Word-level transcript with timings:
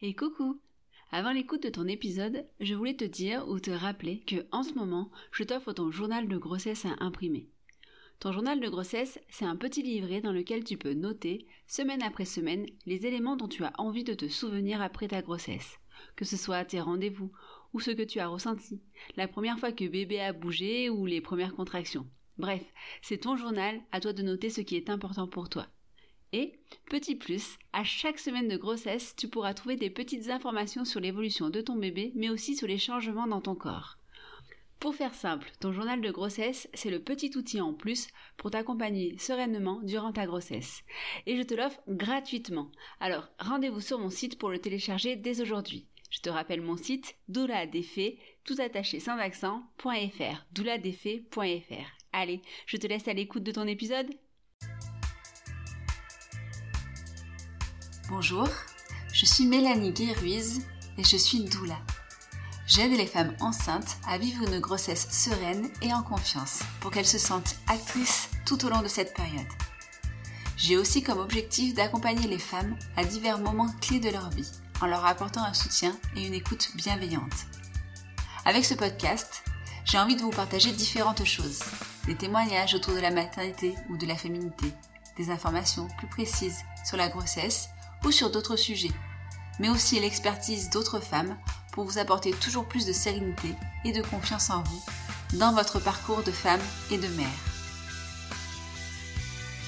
Et 0.00 0.14
coucou 0.14 0.60
Avant 1.10 1.32
l'écoute 1.32 1.64
de 1.64 1.70
ton 1.70 1.88
épisode, 1.88 2.46
je 2.60 2.74
voulais 2.74 2.94
te 2.94 3.04
dire 3.04 3.48
ou 3.48 3.58
te 3.58 3.72
rappeler 3.72 4.20
que 4.20 4.46
en 4.52 4.62
ce 4.62 4.74
moment, 4.74 5.10
je 5.32 5.42
t'offre 5.42 5.72
ton 5.72 5.90
journal 5.90 6.28
de 6.28 6.36
grossesse 6.36 6.84
à 6.84 6.94
imprimer. 7.00 7.48
Ton 8.20 8.30
journal 8.30 8.60
de 8.60 8.68
grossesse, 8.68 9.18
c'est 9.28 9.44
un 9.44 9.56
petit 9.56 9.82
livret 9.82 10.20
dans 10.20 10.30
lequel 10.30 10.62
tu 10.62 10.76
peux 10.76 10.92
noter, 10.92 11.48
semaine 11.66 12.02
après 12.04 12.26
semaine, 12.26 12.66
les 12.86 13.06
éléments 13.06 13.34
dont 13.34 13.48
tu 13.48 13.64
as 13.64 13.72
envie 13.76 14.04
de 14.04 14.14
te 14.14 14.28
souvenir 14.28 14.80
après 14.82 15.08
ta 15.08 15.20
grossesse. 15.20 15.80
Que 16.14 16.24
ce 16.24 16.36
soit 16.36 16.64
tes 16.64 16.80
rendez-vous, 16.80 17.32
ou 17.72 17.80
ce 17.80 17.90
que 17.90 18.02
tu 18.02 18.20
as 18.20 18.28
ressenti, 18.28 18.80
la 19.16 19.26
première 19.26 19.58
fois 19.58 19.72
que 19.72 19.84
bébé 19.84 20.20
a 20.20 20.32
bougé 20.32 20.90
ou 20.90 21.06
les 21.06 21.20
premières 21.20 21.56
contractions. 21.56 22.06
Bref, 22.36 22.62
c'est 23.02 23.18
ton 23.18 23.36
journal, 23.36 23.80
à 23.90 23.98
toi 23.98 24.12
de 24.12 24.22
noter 24.22 24.48
ce 24.48 24.60
qui 24.60 24.76
est 24.76 24.90
important 24.90 25.26
pour 25.26 25.48
toi. 25.48 25.66
Et, 26.32 26.52
petit 26.90 27.14
plus, 27.14 27.58
à 27.72 27.84
chaque 27.84 28.18
semaine 28.18 28.48
de 28.48 28.56
grossesse, 28.56 29.14
tu 29.16 29.28
pourras 29.28 29.54
trouver 29.54 29.76
des 29.76 29.90
petites 29.90 30.28
informations 30.28 30.84
sur 30.84 31.00
l'évolution 31.00 31.48
de 31.50 31.60
ton 31.60 31.76
bébé, 31.76 32.12
mais 32.14 32.28
aussi 32.28 32.54
sur 32.54 32.66
les 32.66 32.78
changements 32.78 33.26
dans 33.26 33.40
ton 33.40 33.54
corps. 33.54 33.98
Pour 34.80 34.94
faire 34.94 35.14
simple, 35.14 35.50
ton 35.58 35.72
journal 35.72 36.00
de 36.00 36.10
grossesse, 36.10 36.68
c'est 36.72 36.90
le 36.90 37.00
petit 37.00 37.36
outil 37.36 37.60
en 37.60 37.74
plus 37.74 38.08
pour 38.36 38.52
t'accompagner 38.52 39.18
sereinement 39.18 39.80
durant 39.82 40.12
ta 40.12 40.26
grossesse. 40.26 40.84
Et 41.26 41.36
je 41.36 41.42
te 41.42 41.54
l'offre 41.54 41.80
gratuitement. 41.88 42.70
Alors, 43.00 43.28
rendez-vous 43.40 43.80
sur 43.80 43.98
mon 43.98 44.10
site 44.10 44.38
pour 44.38 44.50
le 44.50 44.60
télécharger 44.60 45.16
dès 45.16 45.40
aujourd'hui. 45.40 45.86
Je 46.10 46.20
te 46.20 46.30
rappelle 46.30 46.60
mon 46.60 46.76
site 46.76 47.16
douladefait, 47.28 48.18
tout 48.44 48.56
attaché 48.58 49.00
sans 49.00 49.18
accent.fr, 49.18 50.44
douladefait.fr. 50.52 51.98
Allez, 52.12 52.40
je 52.66 52.76
te 52.76 52.86
laisse 52.86 53.08
à 53.08 53.12
l'écoute 53.12 53.42
de 53.42 53.52
ton 53.52 53.66
épisode. 53.66 54.08
Bonjour, 58.10 58.48
je 59.12 59.26
suis 59.26 59.44
Mélanie 59.44 59.92
Guéruiz 59.92 60.62
et 60.96 61.04
je 61.04 61.18
suis 61.18 61.44
doula. 61.44 61.76
J'aide 62.66 62.96
les 62.96 63.06
femmes 63.06 63.36
enceintes 63.38 63.98
à 64.08 64.16
vivre 64.16 64.44
une 64.44 64.60
grossesse 64.60 65.08
sereine 65.10 65.68
et 65.82 65.92
en 65.92 66.02
confiance 66.02 66.60
pour 66.80 66.90
qu'elles 66.90 67.04
se 67.04 67.18
sentent 67.18 67.56
actrices 67.66 68.30
tout 68.46 68.64
au 68.64 68.70
long 68.70 68.80
de 68.80 68.88
cette 68.88 69.12
période. 69.12 69.46
J'ai 70.56 70.78
aussi 70.78 71.02
comme 71.02 71.18
objectif 71.18 71.74
d'accompagner 71.74 72.26
les 72.26 72.38
femmes 72.38 72.78
à 72.96 73.04
divers 73.04 73.40
moments 73.40 73.74
clés 73.82 74.00
de 74.00 74.08
leur 74.08 74.30
vie 74.30 74.50
en 74.80 74.86
leur 74.86 75.04
apportant 75.04 75.44
un 75.44 75.52
soutien 75.52 75.94
et 76.16 76.26
une 76.26 76.34
écoute 76.34 76.70
bienveillante. 76.76 77.44
Avec 78.46 78.64
ce 78.64 78.72
podcast, 78.72 79.44
j'ai 79.84 79.98
envie 79.98 80.16
de 80.16 80.22
vous 80.22 80.30
partager 80.30 80.72
différentes 80.72 81.24
choses. 81.26 81.60
Des 82.06 82.16
témoignages 82.16 82.74
autour 82.74 82.94
de 82.94 83.00
la 83.00 83.10
maternité 83.10 83.74
ou 83.90 83.98
de 83.98 84.06
la 84.06 84.16
féminité, 84.16 84.72
des 85.18 85.28
informations 85.28 85.88
plus 85.98 86.08
précises 86.08 86.64
sur 86.86 86.96
la 86.96 87.10
grossesse 87.10 87.68
ou 88.04 88.12
sur 88.12 88.30
d'autres 88.30 88.56
sujets, 88.56 88.92
mais 89.58 89.68
aussi 89.68 89.98
l'expertise 90.00 90.70
d'autres 90.70 91.00
femmes 91.00 91.36
pour 91.72 91.84
vous 91.84 91.98
apporter 91.98 92.32
toujours 92.32 92.66
plus 92.66 92.86
de 92.86 92.92
sérénité 92.92 93.54
et 93.84 93.92
de 93.92 94.02
confiance 94.02 94.50
en 94.50 94.62
vous 94.62 94.82
dans 95.34 95.52
votre 95.52 95.78
parcours 95.78 96.22
de 96.22 96.32
femme 96.32 96.60
et 96.90 96.98
de 96.98 97.08
mère. 97.08 97.26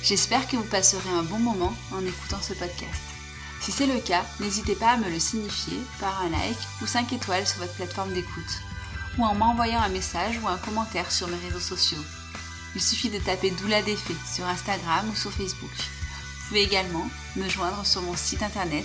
J'espère 0.03 0.48
que 0.48 0.56
vous 0.56 0.64
passerez 0.64 1.11
un 1.11 1.23
bon 1.23 1.39
moment 1.39 1.75
en 1.92 2.05
écoutant 2.05 2.41
ce 2.41 2.55
podcast. 2.55 3.03
Si 3.61 3.70
c'est 3.70 3.86
le 3.86 4.01
cas, 4.01 4.25
n'hésitez 4.41 4.75
pas 4.75 4.92
à 4.92 4.97
me 4.97 5.11
le 5.11 5.20
signifier 5.20 5.78
par 6.01 6.23
un 6.23 6.31
like 6.31 6.58
ou 6.81 6.86
5 6.86 7.12
étoiles 7.12 7.47
sur 7.47 7.58
votre 7.58 7.75
plateforme 7.75 8.14
d'écoute, 8.14 8.61
ou 9.19 9.25
en 9.25 9.34
m'envoyant 9.34 9.81
un 9.81 9.91
message 9.91 10.39
ou 10.42 10.48
un 10.48 10.56
commentaire 10.56 11.12
sur 11.12 11.28
mes 11.28 11.36
réseaux 11.36 11.61
sociaux. 11.61 12.03
Il 12.75 12.81
suffit 12.81 13.11
de 13.11 13.19
taper 13.19 13.51
Doula 13.51 13.83
Défait 13.83 14.14
sur 14.33 14.47
Instagram 14.47 15.06
ou 15.11 15.14
sur 15.14 15.33
Facebook 15.33 15.70
pouvez 16.51 16.65
également 16.65 17.09
me 17.37 17.48
joindre 17.48 17.87
sur 17.87 18.03
mon 18.03 18.17
site 18.17 18.43
internet 18.43 18.84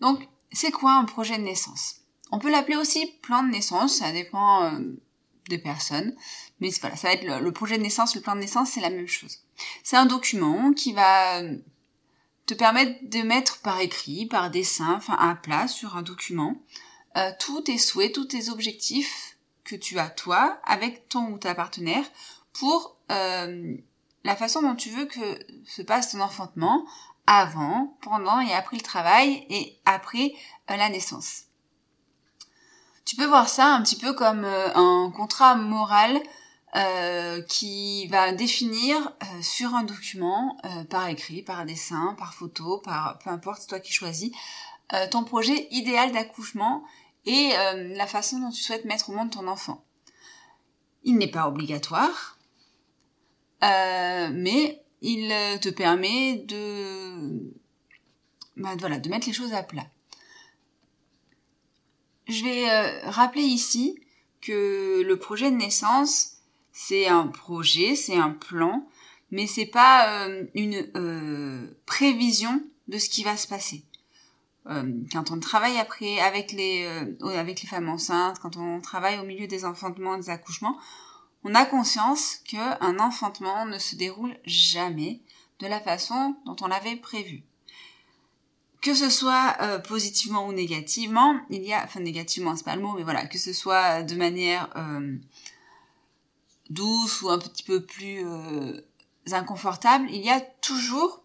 donc, 0.00 0.26
c'est 0.50 0.70
quoi 0.70 0.94
un 0.94 1.04
projet 1.04 1.36
de 1.36 1.42
naissance? 1.42 2.07
On 2.30 2.38
peut 2.38 2.50
l'appeler 2.50 2.76
aussi 2.76 3.06
plan 3.22 3.42
de 3.42 3.50
naissance, 3.50 3.98
ça 3.98 4.12
dépend 4.12 4.64
euh, 4.64 4.80
des 5.48 5.58
personnes. 5.58 6.14
Mais 6.60 6.70
voilà, 6.80 6.96
ça 6.96 7.08
va 7.08 7.14
être 7.14 7.24
le, 7.24 7.52
projet 7.52 7.78
de 7.78 7.82
naissance, 7.82 8.14
le 8.14 8.20
plan 8.20 8.34
de 8.34 8.40
naissance, 8.40 8.70
c'est 8.70 8.80
la 8.80 8.90
même 8.90 9.06
chose. 9.06 9.38
C'est 9.82 9.96
un 9.96 10.06
document 10.06 10.72
qui 10.72 10.92
va 10.92 11.40
euh, 11.40 11.56
te 12.46 12.54
permettre 12.54 12.98
de 13.02 13.22
mettre 13.22 13.60
par 13.60 13.80
écrit, 13.80 14.26
par 14.26 14.50
dessin, 14.50 14.94
enfin 14.94 15.16
à 15.18 15.34
plat 15.34 15.68
sur 15.68 15.96
un 15.96 16.02
document, 16.02 16.56
euh, 17.16 17.30
tous 17.38 17.62
tes 17.62 17.78
souhaits, 17.78 18.12
tous 18.12 18.26
tes 18.26 18.50
objectifs 18.50 19.36
que 19.64 19.76
tu 19.76 19.98
as 19.98 20.10
toi 20.10 20.60
avec 20.64 21.08
ton 21.08 21.26
ou 21.28 21.38
ta 21.38 21.54
partenaire 21.54 22.04
pour 22.52 22.96
la 23.08 24.36
façon 24.36 24.60
dont 24.60 24.74
tu 24.74 24.90
veux 24.90 25.06
que 25.06 25.38
se 25.64 25.80
passe 25.80 26.10
ton 26.10 26.20
enfantement 26.20 26.86
avant, 27.26 27.96
pendant 28.02 28.40
et 28.40 28.52
après 28.52 28.76
le 28.76 28.82
travail 28.82 29.46
et 29.48 29.78
après 29.86 30.34
la 30.68 30.90
naissance. 30.90 31.47
Tu 33.08 33.16
peux 33.16 33.24
voir 33.24 33.48
ça 33.48 33.74
un 33.74 33.82
petit 33.82 33.96
peu 33.96 34.12
comme 34.12 34.44
euh, 34.44 34.68
un 34.74 35.10
contrat 35.10 35.54
moral 35.54 36.20
euh, 36.76 37.40
qui 37.40 38.06
va 38.08 38.32
définir 38.32 38.98
euh, 38.98 39.40
sur 39.40 39.74
un 39.74 39.82
document, 39.82 40.58
par 40.90 41.08
écrit, 41.08 41.42
par 41.42 41.64
dessin, 41.64 42.14
par 42.18 42.34
photo, 42.34 42.82
par 42.84 43.18
peu 43.18 43.30
importe, 43.30 43.62
c'est 43.62 43.68
toi 43.68 43.80
qui 43.80 43.94
choisis, 43.94 44.30
ton 45.10 45.24
projet 45.24 45.68
idéal 45.70 46.12
d'accouchement 46.12 46.82
et 47.24 47.52
la 47.94 48.06
façon 48.06 48.38
dont 48.40 48.50
tu 48.50 48.62
souhaites 48.62 48.86
mettre 48.86 49.10
au 49.10 49.12
monde 49.12 49.30
ton 49.30 49.46
enfant. 49.48 49.84
Il 51.02 51.16
n'est 51.16 51.30
pas 51.30 51.46
obligatoire, 51.46 52.38
mais 53.60 54.82
il 55.02 55.28
te 55.60 55.68
permet 55.68 56.36
de, 56.36 57.52
bah, 58.56 58.76
voilà, 58.78 58.98
de 58.98 59.08
mettre 59.10 59.26
les 59.26 59.34
choses 59.34 59.52
à 59.52 59.62
plat. 59.62 59.86
Je 62.28 62.44
vais 62.44 62.70
euh, 62.70 63.10
rappeler 63.10 63.42
ici 63.42 63.98
que 64.42 65.02
le 65.02 65.16
projet 65.16 65.50
de 65.50 65.56
naissance, 65.56 66.36
c'est 66.72 67.08
un 67.08 67.26
projet, 67.26 67.96
c'est 67.96 68.16
un 68.16 68.30
plan, 68.30 68.86
mais 69.30 69.46
c'est 69.46 69.66
pas 69.66 70.26
euh, 70.26 70.44
une 70.54 70.86
euh, 70.94 71.66
prévision 71.86 72.62
de 72.86 72.98
ce 72.98 73.08
qui 73.08 73.24
va 73.24 73.36
se 73.36 73.48
passer. 73.48 73.84
quand 75.12 75.30
on 75.30 75.40
travaille 75.40 75.78
après 75.78 76.20
avec 76.20 76.52
les 76.52 76.86
avec 77.22 77.62
les 77.62 77.68
femmes 77.68 77.88
enceintes, 77.88 78.38
quand 78.38 78.56
on 78.56 78.80
travaille 78.80 79.18
au 79.18 79.24
milieu 79.24 79.46
des 79.46 79.64
enfantements 79.64 80.18
des 80.18 80.28
accouchements, 80.28 80.78
on 81.44 81.54
a 81.54 81.64
conscience 81.64 82.36
qu'un 82.44 82.98
enfantement 82.98 83.64
ne 83.64 83.78
se 83.78 83.96
déroule 83.96 84.36
jamais 84.44 85.22
de 85.60 85.66
la 85.66 85.80
façon 85.80 86.36
dont 86.44 86.56
on 86.60 86.68
l'avait 86.68 86.96
prévu 86.96 87.44
que 88.80 88.94
ce 88.94 89.10
soit 89.10 89.56
euh, 89.60 89.78
positivement 89.78 90.46
ou 90.46 90.52
négativement, 90.52 91.40
il 91.50 91.62
y 91.62 91.72
a, 91.72 91.82
enfin 91.84 92.00
négativement 92.00 92.54
c'est 92.56 92.64
pas 92.64 92.76
le 92.76 92.82
mot, 92.82 92.92
mais 92.92 93.02
voilà, 93.02 93.26
que 93.26 93.38
ce 93.38 93.52
soit 93.52 94.02
de 94.02 94.14
manière 94.14 94.70
euh, 94.76 95.16
douce 96.70 97.22
ou 97.22 97.30
un 97.30 97.38
petit 97.38 97.64
peu 97.64 97.84
plus 97.84 98.24
euh, 98.24 98.80
inconfortable, 99.32 100.06
il 100.10 100.24
y 100.24 100.30
a 100.30 100.40
toujours 100.40 101.22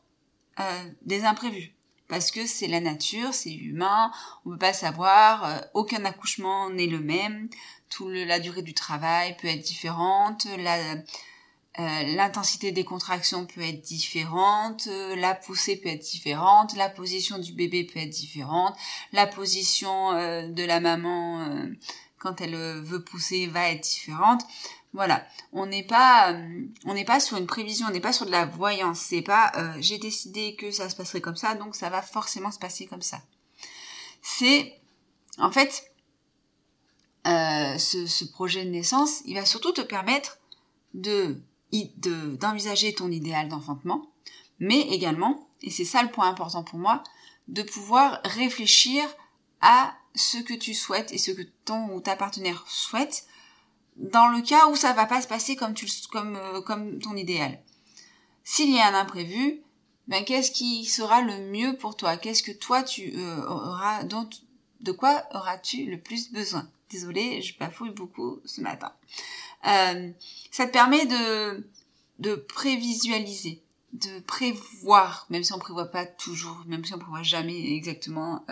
des 1.01 1.23
imprévus. 1.23 1.73
parce 2.07 2.29
que 2.29 2.45
c'est 2.45 2.67
la 2.67 2.79
nature, 2.79 3.33
c'est 3.33 3.55
humain, 3.55 4.11
on 4.45 4.51
peut 4.51 4.59
pas 4.59 4.73
savoir, 4.73 5.63
aucun 5.73 6.05
accouchement 6.05 6.69
n'est 6.69 6.85
le 6.85 6.99
même, 6.99 7.49
tout 7.89 8.07
la 8.07 8.39
durée 8.39 8.61
du 8.61 8.75
travail 8.75 9.35
peut 9.37 9.47
être 9.47 9.63
différente, 9.63 10.45
euh, 11.79 12.03
l'intensité 12.15 12.71
des 12.71 12.83
contractions 12.83 13.45
peut 13.45 13.61
être 13.61 13.81
différente, 13.81 14.87
euh, 14.87 15.15
la 15.15 15.33
poussée 15.33 15.75
peut 15.75 15.89
être 15.89 16.03
différente, 16.03 16.75
la 16.75 16.89
position 16.89 17.39
du 17.39 17.53
bébé 17.53 17.83
peut 17.83 17.99
être 17.99 18.09
différente, 18.09 18.75
la 19.11 19.27
position 19.27 20.13
de 20.13 20.63
la 20.63 20.79
maman 20.79 21.47
quand 22.19 22.41
elle 22.41 22.55
veut 22.55 23.03
pousser 23.03 23.47
va 23.47 23.69
être 23.69 23.83
différente. 23.83 24.43
Voilà, 24.93 25.25
on 25.51 25.65
n'est 25.65 25.83
pas, 25.83 26.33
euh, 26.33 26.67
on 26.85 26.93
n'est 26.93 27.03
pas 27.03 27.19
sur 27.19 27.37
une 27.37 27.47
prévision, 27.47 27.87
on 27.87 27.91
n'est 27.91 27.99
pas 27.99 28.13
sur 28.13 28.27
de 28.27 28.31
la 28.31 28.45
voyance. 28.45 28.99
C'est 28.99 29.23
pas, 29.23 29.51
euh, 29.57 29.73
j'ai 29.79 29.97
décidé 29.97 30.55
que 30.55 30.69
ça 30.69 30.87
se 30.87 30.95
passerait 30.95 31.21
comme 31.21 31.35
ça, 31.35 31.55
donc 31.55 31.75
ça 31.75 31.89
va 31.89 32.03
forcément 32.03 32.51
se 32.51 32.59
passer 32.59 32.85
comme 32.85 33.01
ça. 33.01 33.19
C'est, 34.21 34.79
en 35.39 35.51
fait, 35.51 35.91
euh, 37.25 37.77
ce, 37.79 38.23
projet 38.25 38.65
de 38.65 38.69
naissance, 38.69 39.21
il 39.25 39.33
va 39.33 39.45
surtout 39.45 39.71
te 39.71 39.81
permettre 39.81 40.37
de, 40.93 41.41
d'envisager 42.39 42.93
ton 42.93 43.11
idéal 43.11 43.49
d'enfantement, 43.49 44.11
mais 44.59 44.81
également, 44.81 45.47
et 45.61 45.71
c'est 45.71 45.85
ça 45.85 46.03
le 46.03 46.11
point 46.11 46.29
important 46.29 46.63
pour 46.63 46.79
moi, 46.79 47.03
de 47.47 47.63
pouvoir 47.63 48.21
réfléchir 48.23 49.03
à 49.61 49.93
ce 50.15 50.37
que 50.37 50.53
tu 50.53 50.73
souhaites 50.73 51.11
et 51.11 51.17
ce 51.17 51.31
que 51.31 51.41
ton 51.65 51.93
ou 51.93 52.01
ta 52.01 52.15
partenaire 52.15 52.63
souhaite 52.67 53.25
dans 53.95 54.27
le 54.27 54.41
cas 54.41 54.67
où 54.67 54.75
ça 54.75 54.93
va 54.93 55.05
pas 55.05 55.21
se 55.21 55.27
passer 55.27 55.55
comme 55.55 55.73
tu 55.73 55.87
comme 56.11 56.35
euh, 56.35 56.61
comme 56.61 56.99
ton 56.99 57.15
idéal. 57.15 57.59
S'il 58.43 58.73
y 58.73 58.79
a 58.79 58.87
un 58.87 58.99
imprévu, 58.99 59.61
ben 60.07 60.23
qu'est-ce 60.25 60.51
qui 60.51 60.85
sera 60.85 61.21
le 61.21 61.49
mieux 61.51 61.77
pour 61.77 61.95
toi? 61.95 62.17
Qu'est-ce 62.17 62.43
que 62.43 62.51
toi 62.51 62.83
tu 62.83 63.13
euh, 63.15 63.45
auras 63.47 64.03
de 64.03 64.91
quoi 64.91 65.23
auras-tu 65.33 65.85
le 65.85 65.99
plus 65.99 66.31
besoin? 66.31 66.67
Désolée, 66.89 67.41
je 67.41 67.57
bafouille 67.57 67.91
beaucoup 67.91 68.39
ce 68.45 68.61
matin. 68.61 68.91
Euh, 69.67 70.11
ça 70.51 70.67
te 70.67 70.71
permet 70.71 71.05
de 71.05 71.67
de 72.19 72.35
prévisualiser, 72.35 73.61
de 73.93 74.19
prévoir, 74.21 75.25
même 75.29 75.43
si 75.43 75.51
on 75.51 75.59
prévoit 75.59 75.91
pas 75.91 76.05
toujours, 76.05 76.63
même 76.67 76.85
si 76.85 76.93
on 76.93 76.99
prévoit 76.99 77.23
jamais 77.23 77.73
exactement 77.73 78.45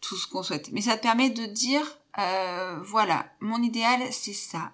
tout 0.00 0.16
ce 0.16 0.26
qu'on 0.26 0.42
souhaite. 0.42 0.70
Mais 0.72 0.82
ça 0.82 0.96
te 0.96 1.02
permet 1.02 1.30
de 1.30 1.46
dire 1.46 1.86
euh, 2.18 2.78
voilà, 2.82 3.26
mon 3.40 3.62
idéal 3.62 4.12
c'est 4.12 4.34
ça. 4.34 4.72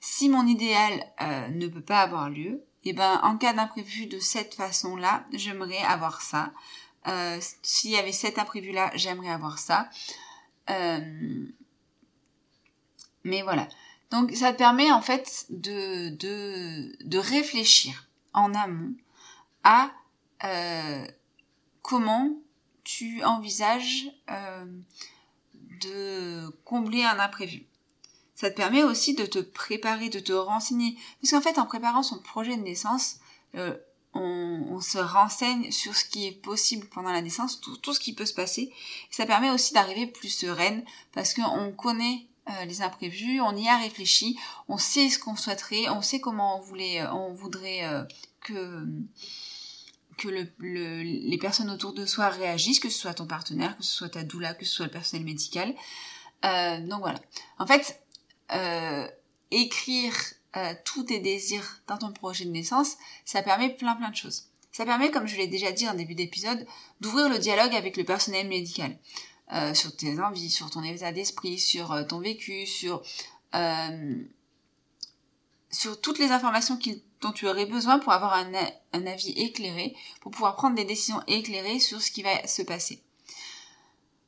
Si 0.00 0.28
mon 0.28 0.46
idéal 0.46 1.04
euh, 1.20 1.48
ne 1.48 1.66
peut 1.66 1.82
pas 1.82 2.00
avoir 2.00 2.30
lieu, 2.30 2.64
et 2.84 2.90
eh 2.90 2.92
ben 2.92 3.20
en 3.22 3.36
cas 3.36 3.52
d'imprévu 3.52 4.06
de 4.06 4.18
cette 4.18 4.54
façon-là, 4.54 5.24
j'aimerais 5.32 5.82
avoir 5.82 6.22
ça. 6.22 6.52
Euh, 7.06 7.38
s'il 7.62 7.90
y 7.90 7.96
avait 7.96 8.12
cet 8.12 8.38
imprévu-là, 8.38 8.90
j'aimerais 8.94 9.30
avoir 9.30 9.58
ça. 9.58 9.90
mais 13.24 13.42
voilà. 13.42 13.68
Donc 14.10 14.32
ça 14.34 14.52
te 14.52 14.58
permet 14.58 14.90
en 14.90 15.02
fait 15.02 15.46
de, 15.50 16.08
de, 16.10 16.96
de 17.04 17.18
réfléchir 17.18 18.08
en 18.32 18.54
amont 18.54 18.94
à 19.64 19.90
comment 21.82 22.30
tu 22.84 23.24
envisages 23.24 24.10
de 25.80 26.48
combler 26.64 27.02
un 27.02 27.18
imprévu. 27.18 27.66
Ça 28.34 28.50
te 28.50 28.56
permet 28.56 28.84
aussi 28.84 29.14
de 29.14 29.26
te 29.26 29.40
préparer, 29.40 30.10
de 30.10 30.20
te 30.20 30.32
renseigner. 30.32 30.96
Parce 31.20 31.32
qu'en 31.32 31.40
fait, 31.40 31.58
en 31.58 31.66
préparant 31.66 32.04
son 32.04 32.20
projet 32.20 32.56
de 32.56 32.62
naissance, 32.62 33.16
euh, 33.56 33.76
on, 34.14 34.80
se 34.80 34.98
renseigne 34.98 35.72
sur 35.72 35.96
ce 35.96 36.04
qui 36.04 36.28
est 36.28 36.40
possible 36.40 36.86
pendant 36.86 37.10
la 37.10 37.20
naissance, 37.20 37.60
tout, 37.60 37.92
ce 37.92 37.98
qui 37.98 38.14
peut 38.14 38.26
se 38.26 38.34
passer. 38.34 38.72
ça 39.10 39.26
permet 39.26 39.50
aussi 39.50 39.74
d'arriver 39.74 40.06
plus 40.06 40.28
sereine 40.28 40.84
parce 41.12 41.34
qu'on 41.34 41.72
connaît 41.72 42.27
euh, 42.48 42.64
les 42.64 42.82
imprévus, 42.82 43.40
on 43.40 43.56
y 43.56 43.68
a 43.68 43.78
réfléchi, 43.78 44.38
on 44.68 44.78
sait 44.78 45.10
ce 45.10 45.18
qu'on 45.18 45.36
souhaiterait, 45.36 45.88
on 45.88 46.02
sait 46.02 46.20
comment 46.20 46.60
on 46.60 46.74
euh, 46.74 47.32
voudrait 47.32 48.06
que 48.40 48.86
que 50.18 50.28
le, 50.28 51.02
les 51.02 51.38
personnes 51.38 51.70
autour 51.70 51.94
de 51.94 52.04
soi 52.04 52.28
réagissent, 52.28 52.80
que 52.80 52.90
ce 52.90 52.98
soit 52.98 53.14
ton 53.14 53.26
partenaire, 53.26 53.76
que 53.78 53.84
ce 53.84 53.92
soit 53.92 54.08
ta 54.10 54.24
doula, 54.24 54.52
que 54.52 54.66
ce 54.66 54.72
soit 54.72 54.86
le 54.86 54.90
personnel 54.90 55.24
médical. 55.24 55.74
Euh, 56.44 56.78
donc 56.80 57.00
voilà. 57.00 57.20
En 57.58 57.66
fait, 57.66 58.00
euh, 58.52 59.08
écrire 59.50 60.14
euh, 60.56 60.74
tous 60.84 61.04
tes 61.04 61.20
désirs 61.20 61.80
dans 61.86 61.98
ton 61.98 62.12
projet 62.12 62.44
de 62.44 62.50
naissance, 62.50 62.96
ça 63.24 63.42
permet 63.42 63.70
plein 63.70 63.94
plein 63.94 64.10
de 64.10 64.16
choses. 64.16 64.44
Ça 64.72 64.84
permet, 64.84 65.10
comme 65.10 65.26
je 65.26 65.36
l'ai 65.36 65.46
déjà 65.46 65.72
dit 65.72 65.88
en 65.88 65.94
début 65.94 66.14
d'épisode, 66.14 66.66
d'ouvrir 67.00 67.28
le 67.28 67.38
dialogue 67.38 67.74
avec 67.74 67.96
le 67.96 68.04
personnel 68.04 68.48
médical. 68.48 68.96
Euh, 69.52 69.72
sur 69.72 69.96
tes 69.96 70.20
envies, 70.20 70.50
sur 70.50 70.70
ton 70.70 70.82
état 70.82 71.10
d'esprit, 71.10 71.58
sur 71.58 71.92
euh, 71.92 72.04
ton 72.04 72.20
vécu, 72.20 72.66
sur 72.66 73.02
sur 75.70 76.00
toutes 76.00 76.18
les 76.18 76.30
informations 76.30 76.78
dont 77.20 77.32
tu 77.32 77.46
aurais 77.46 77.66
besoin 77.66 77.98
pour 77.98 78.12
avoir 78.12 78.34
un, 78.34 79.06
avis 79.06 79.30
éclairé, 79.30 79.96
pour 80.20 80.32
pouvoir 80.32 80.56
prendre 80.56 80.76
des 80.76 80.84
décisions 80.84 81.22
éclairées 81.26 81.80
sur 81.80 82.00
ce 82.00 82.10
qui 82.10 82.22
va 82.22 82.46
se 82.46 82.62
passer. 82.62 83.02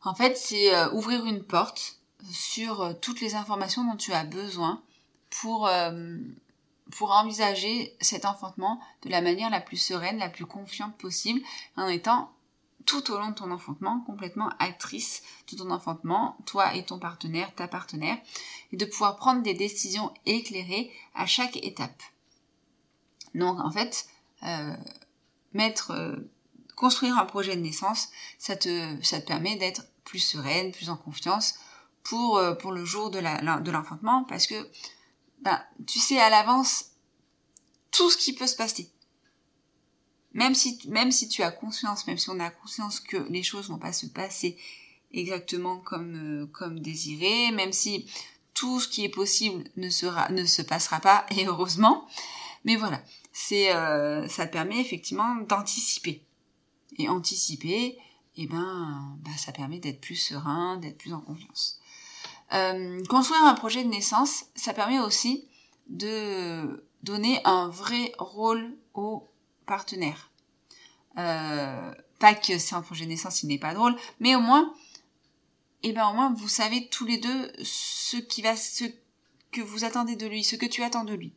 En 0.03 0.15
fait, 0.15 0.37
c'est 0.37 0.75
euh, 0.75 0.91
ouvrir 0.93 1.27
une 1.27 1.43
porte 1.43 1.97
sur 2.31 2.81
euh, 2.81 2.93
toutes 2.95 3.21
les 3.21 3.35
informations 3.35 3.85
dont 3.85 3.97
tu 3.97 4.13
as 4.13 4.25
besoin 4.25 4.83
pour, 5.29 5.67
euh, 5.67 6.17
pour 6.97 7.11
envisager 7.13 7.95
cet 8.01 8.25
enfantement 8.25 8.81
de 9.03 9.11
la 9.11 9.21
manière 9.21 9.51
la 9.51 9.61
plus 9.61 9.77
sereine, 9.77 10.19
la 10.19 10.31
plus 10.31 10.47
confiante 10.47 10.97
possible, 10.97 11.41
en 11.77 11.87
étant 11.87 12.31
tout 12.87 13.11
au 13.11 13.19
long 13.19 13.31
de 13.31 13.35
ton 13.35 13.51
enfantement 13.51 14.01
complètement 14.01 14.51
actrice 14.59 15.23
de 15.51 15.57
ton 15.57 15.71
enfantement, 15.71 16.37
toi 16.47 16.75
et 16.75 16.85
ton 16.85 16.99
partenaire, 16.99 17.55
ta 17.55 17.69
partenaire, 17.69 18.19
et 18.73 18.77
de 18.77 18.85
pouvoir 18.85 19.17
prendre 19.17 19.43
des 19.43 19.55
décisions 19.55 20.13
éclairées 20.27 20.91
à 21.15 21.27
chaque 21.27 21.57
étape. 21.57 22.03
Donc 23.35 23.61
en 23.61 23.71
fait, 23.71 24.07
euh, 24.43 24.77
mettre, 25.53 25.93
euh, 25.93 26.17
construire 26.77 27.19
un 27.19 27.27
projet 27.27 27.57
de 27.57 27.61
naissance, 27.61 28.09
ça 28.39 28.57
te, 28.57 29.21
permet 29.27 29.57
d'être 29.57 29.83
plus 30.05 30.19
sereine, 30.19 30.73
plus 30.73 30.91
en 30.91 30.97
confiance 30.97 31.55
pour, 32.03 32.39
euh, 32.39 32.55
pour 32.55 32.73
le 32.73 32.85
jour 32.85 33.11
de 33.11 33.71
l'enfantement, 33.71 34.25
parce 34.25 34.47
que 34.47 34.69
ben, 35.43 35.63
tu 35.87 35.99
sais 35.99 36.19
à 36.19 36.31
l'avance 36.31 36.87
tout 37.91 38.11
ce 38.11 38.17
qui 38.17 38.35
peut 38.35 38.47
se 38.47 38.57
passer. 38.57 38.91
Même 40.33 40.55
si, 40.55 40.81
même 40.89 41.11
si 41.11 41.29
tu 41.29 41.43
as 41.43 41.51
conscience, 41.51 42.07
même 42.07 42.19
si 42.19 42.31
on 42.31 42.39
a 42.39 42.51
conscience 42.51 43.01
que 43.01 43.17
les 43.31 43.43
choses 43.43 43.69
vont 43.69 43.79
pas 43.79 43.93
se 43.93 44.07
passer 44.07 44.57
exactement 45.13 45.79
comme, 45.79 46.49
comme 46.53 46.79
désiré, 46.79 47.51
même 47.53 47.73
si 47.73 48.07
tout 48.55 48.81
ce 48.81 48.89
qui 48.89 49.05
est 49.05 49.09
possible 49.09 49.65
ne 49.77 49.91
sera, 49.91 50.29
ne 50.31 50.45
se 50.45 50.63
passera 50.63 51.01
pas, 51.01 51.27
et 51.37 51.47
heureusement. 51.47 52.07
Mais 52.65 52.77
voilà, 52.77 53.03
c'est 53.33 53.75
euh, 53.75 54.29
ça 54.29 54.47
te 54.47 54.53
permet 54.53 54.81
effectivement 54.81 55.37
d'anticiper. 55.37 56.23
Et 56.99 57.09
anticiper, 57.09 57.97
eh 58.37 58.47
ben, 58.47 59.17
bah, 59.25 59.31
ça 59.37 59.53
permet 59.53 59.79
d'être 59.79 60.01
plus 60.01 60.17
serein, 60.17 60.77
d'être 60.77 60.99
plus 60.99 61.15
en 61.15 61.21
confiance. 61.21 61.81
Euh, 62.53 63.03
construire 63.05 63.45
un 63.45 63.55
projet 63.55 63.85
de 63.85 63.89
naissance, 63.89 64.45
ça 64.57 64.75
permet 64.75 65.01
aussi 65.01 65.47
de 65.89 66.85
donner 67.03 67.41
un 67.45 67.69
vrai 67.69 68.13
rôle 68.19 68.77
au 68.95 69.30
partenaire. 69.71 70.31
Euh, 71.17 71.95
pas 72.19 72.35
que 72.35 72.59
c'est 72.59 72.75
un 72.75 72.83
projet 72.83 73.05
de 73.05 73.11
naissance, 73.11 73.45
il 73.45 73.47
n'est 73.47 73.59
pas 73.59 73.73
drôle, 73.73 73.95
mais 74.19 74.35
au 74.35 74.41
moins, 74.41 74.75
eh 75.85 75.93
ben 75.93 76.09
au 76.09 76.13
moins 76.13 76.35
vous 76.35 76.49
savez 76.49 76.89
tous 76.89 77.07
les 77.07 77.19
deux 77.19 77.53
ce 77.63 78.17
qui 78.17 78.43
va, 78.43 78.57
ce 78.57 78.85
que 79.53 79.61
vous 79.61 79.85
attendez 79.85 80.17
de 80.17 80.27
lui, 80.27 80.43
ce 80.43 80.57
que 80.57 80.67
tu 80.67 80.83
attends 80.83 81.05
de 81.05 81.15
lui. 81.15 81.33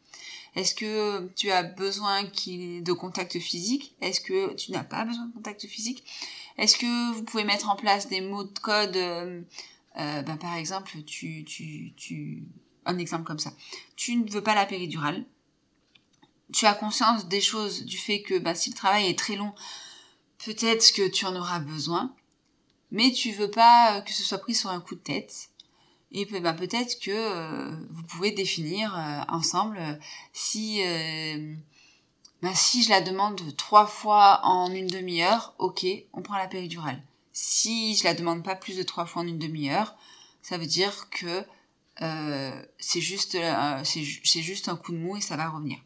Est-ce 0.56 0.74
que 0.74 1.28
tu 1.36 1.52
as 1.52 1.63
besoin 1.63 2.24
de 2.24 2.94
contact 2.94 3.40
physique? 3.40 3.96
Est-ce 4.02 4.20
que 4.20 4.54
tu 4.56 4.72
n'as 4.72 4.84
pas 4.84 5.06
besoin 5.06 5.28
de 5.28 5.34
contact 5.34 5.66
physique? 5.68 6.04
Est-ce 6.58 6.78
que 6.78 7.13
vous 7.13 7.24
pouvez 7.24 7.44
mettre 7.44 7.70
en 7.70 7.75
place 7.75 8.08
des 8.08 8.22
mots 8.22 8.44
de 8.44 8.60
code 8.60 8.96
euh, 8.96 9.42
euh, 9.98 10.22
ben, 10.22 10.38
Par 10.38 10.56
exemple, 10.56 10.92
tu, 11.04 11.44
tu... 11.46 12.44
Un 12.86 12.98
exemple 12.98 13.24
comme 13.24 13.40
ça. 13.40 13.54
Tu 13.96 14.16
ne 14.18 14.30
veux 14.30 14.44
pas 14.44 14.54
la 14.54 14.66
péridurale. 14.66 15.25
Tu 16.53 16.65
as 16.65 16.74
conscience 16.74 17.27
des 17.27 17.41
choses, 17.41 17.83
du 17.83 17.98
fait 17.98 18.22
que 18.22 18.38
ben, 18.39 18.55
si 18.55 18.69
le 18.69 18.75
travail 18.75 19.07
est 19.07 19.17
très 19.17 19.36
long, 19.36 19.53
peut-être 20.45 20.93
que 20.93 21.07
tu 21.07 21.25
en 21.25 21.36
auras 21.36 21.60
besoin. 21.60 22.13
Mais 22.91 23.12
tu 23.12 23.31
veux 23.31 23.50
pas 23.50 24.01
que 24.01 24.13
ce 24.13 24.24
soit 24.24 24.38
pris 24.38 24.53
sur 24.53 24.69
un 24.69 24.79
coup 24.79 24.95
de 24.95 25.00
tête 25.00 25.50
et 26.13 26.25
bah, 26.25 26.53
peut-être 26.53 27.00
que 27.00 27.12
euh, 27.12 27.72
vous 27.89 28.03
pouvez 28.03 28.31
définir 28.31 28.95
euh, 28.95 29.22
ensemble 29.29 29.77
euh, 29.79 29.95
si 30.31 30.81
bah, 32.41 32.53
si 32.53 32.83
je 32.83 32.89
la 32.89 33.01
demande 33.01 33.41
trois 33.57 33.88
fois 33.88 34.41
en 34.43 34.72
une 34.72 34.88
demi-heure, 34.88 35.55
ok, 35.57 35.86
on 36.13 36.22
prend 36.22 36.38
la 36.38 36.48
péridurale. 36.48 37.01
Si 37.31 37.95
je 37.95 38.03
la 38.03 38.13
demande 38.13 38.43
pas 38.43 38.55
plus 38.55 38.77
de 38.77 38.83
trois 38.83 39.05
fois 39.05 39.24
en 39.24 39.27
une 39.27 39.39
demi-heure, 39.39 39.95
ça 40.41 40.57
veut 40.57 40.67
dire 40.67 41.10
que 41.10 41.43
c'est 42.79 43.01
juste 43.01 43.38
c'est 43.83 44.41
juste 44.41 44.67
un 44.67 44.75
coup 44.75 44.91
de 44.91 44.98
mou 44.98 45.15
et 45.15 45.22
ça 45.22 45.38
va 45.38 45.50
revenir. 45.50 45.77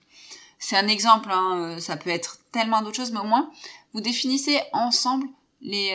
C'est 0.60 0.78
un 0.78 0.88
exemple, 0.88 1.30
hein, 1.32 1.78
ça 1.80 1.98
peut 1.98 2.10
être 2.10 2.40
tellement 2.52 2.82
d'autres 2.82 2.96
choses, 2.96 3.12
mais 3.12 3.20
au 3.20 3.26
moins, 3.26 3.52
vous 3.94 4.02
définissez 4.02 4.60
ensemble 4.74 5.28
les, 5.62 5.94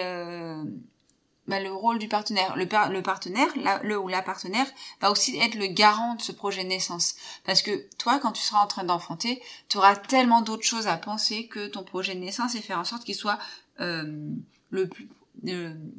bah, 1.49 1.59
le 1.61 1.73
rôle 1.73 1.99
du 1.99 2.09
partenaire. 2.09 2.57
Le, 2.57 2.67
partenaire, 3.03 3.49
le 3.83 3.99
ou 3.99 4.07
la 4.09 4.23
partenaire, 4.23 4.67
va 5.01 5.11
aussi 5.11 5.37
être 5.39 5.57
le 5.57 5.67
garant 5.67 6.15
de 6.15 6.23
ce 6.23 6.31
projet 6.31 6.63
de 6.63 6.69
naissance. 6.69 7.17
Parce 7.45 7.63
que 7.63 7.89
toi, 7.99 8.21
quand 8.21 8.33
tu 8.33 8.43
seras 8.43 8.63
en 8.63 8.69
train 8.69 8.85
d'enfanter, 8.85 9.43
tu 9.69 9.77
auras 9.79 9.97
tellement 9.97 10.43
d'autres 10.43 10.65
choses 10.65 10.87
à 10.87 10.97
penser 10.97 11.49
que 11.49 11.67
ton 11.67 11.83
projet 11.83 12.15
de 12.15 12.21
naissance 12.21 12.55
et 12.55 12.61
faire 12.61 12.79
en 12.79 12.85
sorte 12.85 13.05
qu'il 13.05 13.17
soit 13.17 13.39
euh, 13.81 14.31
le 14.71 14.89
plus 14.89 15.09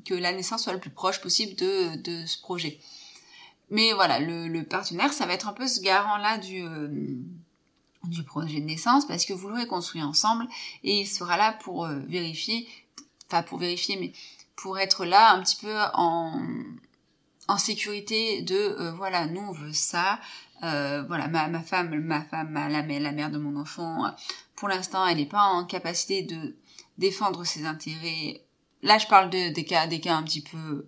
que 0.05 0.13
la 0.13 0.31
naissance 0.31 0.63
soit 0.63 0.73
le 0.73 0.79
plus 0.79 0.91
proche 0.91 1.19
possible 1.19 1.55
de, 1.55 1.97
de 1.97 2.25
ce 2.25 2.39
projet. 2.39 2.79
Mais 3.69 3.91
voilà, 3.91 4.19
le, 4.19 4.47
le, 4.47 4.63
partenaire, 4.63 5.11
ça 5.11 5.25
va 5.25 5.33
être 5.33 5.49
un 5.49 5.53
peu 5.53 5.67
ce 5.67 5.81
garant-là 5.81 6.37
du, 6.37 6.63
euh, 6.63 6.87
du 8.03 8.23
projet 8.23 8.59
de 8.59 8.65
naissance 8.65 9.07
parce 9.07 9.25
que 9.25 9.33
vous 9.33 9.49
l'aurez 9.49 9.67
construit 9.67 10.01
ensemble 10.01 10.47
et 10.83 11.01
il 11.01 11.07
sera 11.07 11.37
là 11.37 11.53
pour 11.63 11.85
euh, 11.85 11.99
vérifier, 12.07 12.67
pas 13.29 13.43
pour 13.43 13.59
vérifier, 13.59 13.97
mais 13.97 14.11
pour 14.55 14.79
être 14.79 15.05
là 15.05 15.31
un 15.33 15.41
petit 15.41 15.57
peu 15.57 15.75
en, 15.93 16.41
en 17.47 17.57
sécurité 17.57 18.41
de 18.41 18.55
euh, 18.55 18.91
voilà 18.93 19.25
nous 19.25 19.41
on 19.41 19.51
veut 19.51 19.73
ça 19.73 20.19
euh, 20.63 21.03
voilà 21.07 21.27
ma, 21.27 21.47
ma 21.47 21.61
femme 21.61 21.93
ma 21.99 22.23
femme 22.23 22.53
la, 22.53 22.81
la 22.81 23.11
mère 23.11 23.31
de 23.31 23.37
mon 23.37 23.59
enfant 23.59 24.13
pour 24.55 24.67
l'instant 24.67 25.05
elle 25.07 25.17
n'est 25.17 25.25
pas 25.25 25.43
en 25.43 25.65
capacité 25.65 26.23
de 26.23 26.55
défendre 26.97 27.43
ses 27.43 27.65
intérêts. 27.65 28.41
Là 28.81 28.97
je 28.97 29.07
parle 29.07 29.29
de 29.29 29.49
des 29.53 29.65
cas 29.65 29.87
des 29.87 29.99
cas 29.99 30.15
un 30.15 30.23
petit 30.23 30.41
peu 30.41 30.87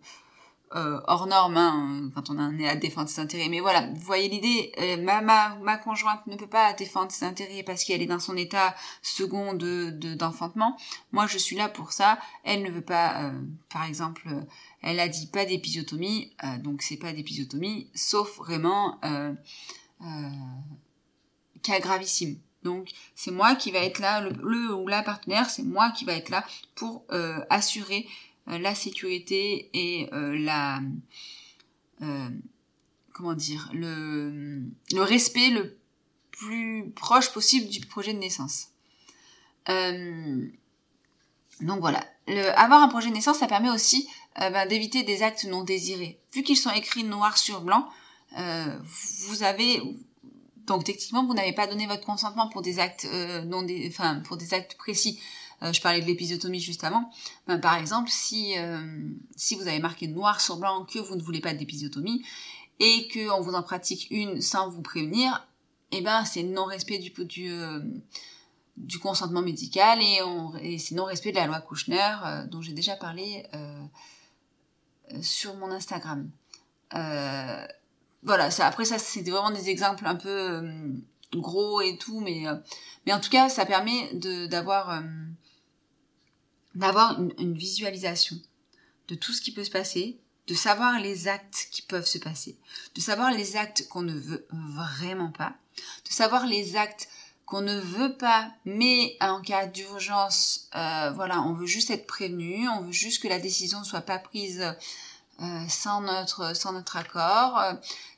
euh, 0.74 1.00
hors 1.08 1.28
norme 1.28 1.58
hein, 1.58 2.10
quand 2.16 2.32
on 2.32 2.60
est 2.60 2.68
à 2.68 2.76
défendre 2.76 3.08
ses 3.08 3.22
intérêts. 3.22 3.50
Mais 3.50 3.60
voilà, 3.60 3.88
vous 3.88 4.02
voyez 4.02 4.28
l'idée, 4.28 4.72
euh, 4.80 4.98
ma, 5.02 5.22
ma, 5.22 5.56
ma 5.62 5.78
conjointe 5.78 6.26
ne 6.26 6.36
peut 6.36 6.48
pas 6.48 6.74
défendre 6.74 7.12
ses 7.12 7.24
intérêts 7.24 7.62
parce 7.62 7.84
qu'elle 7.84 8.02
est 8.02 8.08
dans 8.08 8.20
son 8.20 8.36
état 8.36 8.76
second 9.04 9.54
de 9.54 9.92
d'enfantement. 10.16 10.76
Moi, 11.12 11.28
je 11.28 11.38
suis 11.38 11.56
là 11.56 11.70
pour 11.70 11.92
ça. 11.92 12.18
Elle 12.44 12.64
ne 12.64 12.72
veut 12.72 12.82
pas, 12.82 13.24
euh, 13.24 13.42
par 13.70 13.86
exemple, 13.86 14.28
elle 14.82 15.00
a 15.00 15.08
dit 15.08 15.28
pas 15.28 15.46
d'épisiotomie, 15.46 16.36
donc 16.60 16.82
c'est 16.82 16.98
pas 16.98 17.14
d'épisiotomie, 17.14 17.90
sauf 17.94 18.38
vraiment 18.38 19.00
cas 21.62 21.80
gravissime. 21.80 22.38
Donc 22.64 22.90
c'est 23.16 23.32
moi 23.32 23.56
qui 23.56 23.72
va 23.72 23.80
être 23.80 24.00
là, 24.00 24.22
le, 24.22 24.32
le, 24.32 24.74
ou 24.74 24.88
la 24.88 25.04
partenaire, 25.04 25.50
c'est 25.50 25.64
moi 25.64 25.92
qui 25.92 26.06
va 26.06 26.14
être 26.14 26.30
là 26.30 26.44
pour 26.76 27.06
assurer 27.50 28.08
euh, 28.08 28.35
la 28.48 28.76
sécurité 28.76 29.70
et 29.74 30.10
euh, 30.14 30.38
la 30.38 30.82
euh, 32.02 32.30
comment 33.14 33.34
dire 33.34 33.70
le, 33.74 34.64
respect 34.96 35.50
le 35.50 35.78
plus 36.32 36.92
proche 36.96 37.32
possible 37.32 37.70
du 37.70 37.80
projet 37.82 38.14
de 38.14 38.20
naissance. 38.20 38.70
donc 39.68 41.80
voilà, 41.80 42.06
avoir 42.56 42.82
un 42.82 42.90
projet 42.90 43.10
de 43.10 43.14
naissance, 43.14 43.40
ça 43.40 43.48
permet 43.48 43.70
aussi 43.70 44.08
ben, 44.38 44.68
d'éviter 44.68 45.04
des 45.04 45.24
actes 45.24 45.46
non 45.46 45.64
désirés. 45.64 46.20
Vu 46.34 46.44
qu'ils 46.44 46.58
sont 46.58 46.72
écrits 46.72 47.06
noir 47.06 47.38
sur 47.38 47.62
blanc, 47.62 47.88
vous 48.36 49.44
avez 49.44 49.82
donc 50.68 50.84
techniquement 50.84 51.26
vous 51.26 51.34
n'avez 51.34 51.54
pas 51.54 51.68
donné 51.68 51.88
votre 51.88 52.06
consentement 52.06 52.50
pour 52.50 52.62
des 52.62 52.80
actes 52.80 53.08
non, 53.46 53.66
enfin 53.88 54.20
pour 54.26 54.36
des 54.36 54.54
actes 54.54 54.76
précis. 54.76 55.22
Euh, 55.66 55.74
je 55.74 55.82
parlais 55.82 56.02
de 56.02 56.06
l'épisiotomie 56.06 56.60
juste 56.60 56.84
avant. 56.84 57.10
Ben, 57.48 57.60
par 57.60 57.76
exemple, 57.76 58.10
si, 58.12 58.58
euh, 58.58 58.80
si 59.36 59.56
vous 59.56 59.68
avez 59.68 59.80
marqué 59.80 60.08
noir 60.08 60.40
sur 60.40 60.58
blanc 60.58 60.86
que 60.86 61.00
vous 61.00 61.16
ne 61.16 61.22
voulez 61.22 61.42
pas 61.42 61.54
d'épisiotomie 61.54 62.24
et 62.80 63.08
qu'on 63.10 63.42
vous 63.42 63.54
en 63.54 63.64
pratique 63.64 64.08
une 64.12 64.42
sans 64.42 64.70
vous 64.70 64.82
prévenir, 64.82 65.48
eh 65.92 66.02
ben 66.02 66.26
c'est 66.26 66.44
non-respect 66.44 67.00
du, 67.00 67.50
euh, 67.50 67.80
consentement 69.02 69.42
médical 69.42 70.00
et, 70.02 70.78
c'est 70.78 70.96
non-respect 70.96 71.32
de 71.32 71.38
la 71.38 71.48
loi 71.48 71.62
Kouchner 71.62 72.16
dont 72.52 72.62
j'ai 72.62 72.74
déjà 72.74 72.98
parlé 72.98 73.46
sur 75.22 75.56
mon 75.56 75.72
Instagram. 75.72 76.30
voilà, 76.92 78.50
après 78.60 78.84
ça 78.84 79.00
c'est 79.00 79.22
vraiment 79.22 79.52
des 79.52 79.70
exemples 79.70 80.06
un 80.06 80.16
peu 80.16 80.70
gros 81.34 81.80
et 81.80 81.98
tout, 81.98 82.20
mais, 82.20 82.44
mais 83.06 83.14
en 83.14 83.22
tout 83.22 83.30
cas 83.30 83.48
ça 83.48 83.66
permet 83.66 84.14
d'avoir 84.50 85.02
d'avoir 86.76 87.20
une, 87.20 87.58
visualisation 87.58 88.38
de 89.08 89.16
tout 89.16 89.34
ce 89.34 89.42
qui 89.42 89.52
peut 89.52 89.64
se 89.64 89.72
passer, 89.72 90.20
de 90.48 90.54
savoir 90.54 91.00
les 91.00 91.28
actes 91.28 91.68
qui 91.72 91.82
peuvent 91.82 92.06
se 92.06 92.18
passer, 92.18 92.58
de 92.94 93.02
savoir 93.02 93.32
les 93.32 93.56
actes 93.56 93.88
qu'on 93.88 94.02
ne 94.02 94.14
veut 94.14 94.46
vraiment 94.52 95.32
pas, 95.32 95.56
de 96.06 96.12
savoir 96.12 96.46
les 96.46 96.76
actes 96.76 97.08
qu'on 97.46 97.62
ne 97.62 97.80
veut 97.80 98.16
pas, 98.18 98.52
mais 98.66 99.18
en 99.22 99.42
cas 99.42 99.68
d'urgence, 99.68 100.68
euh, 100.76 101.12
voilà, 101.12 101.42
on 101.42 101.54
veut 101.54 101.68
juste 101.68 101.92
être 101.92 102.08
prévenu, 102.08 102.68
on 102.70 102.82
veut 102.82 102.92
juste 102.92 103.22
que 103.22 103.28
la 103.28 103.40
décision 103.40 103.80
ne 103.80 103.86
soit 103.86 104.02
pas 104.02 104.18
prise 104.18 104.76
euh, 105.42 105.68
sans 105.68 106.02
notre 106.02 106.56
sans 106.56 106.72
notre 106.72 106.98
accord. 106.98 107.62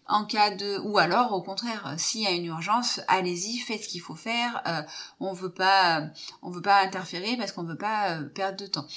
Euh, 0.09 0.13
en 0.13 0.25
cas 0.25 0.51
de 0.51 0.79
ou 0.79 0.97
alors 0.97 1.33
au 1.33 1.41
contraire 1.41 1.95
s'il 1.97 2.21
y 2.21 2.27
a 2.27 2.31
une 2.31 2.45
urgence 2.45 3.01
allez-y 3.07 3.57
faites 3.59 3.83
ce 3.83 3.87
qu'il 3.87 4.01
faut 4.01 4.15
faire 4.15 4.61
euh, 4.67 4.81
on 5.19 5.33
veut 5.33 5.51
pas 5.51 6.03
on 6.41 6.49
veut 6.49 6.61
pas 6.61 6.81
interférer 6.81 7.35
parce 7.37 7.51
qu'on 7.51 7.63
veut 7.63 7.77
pas 7.77 8.17
euh, 8.17 8.23
perdre 8.23 8.57
de 8.57 8.67
temps. 8.67 8.87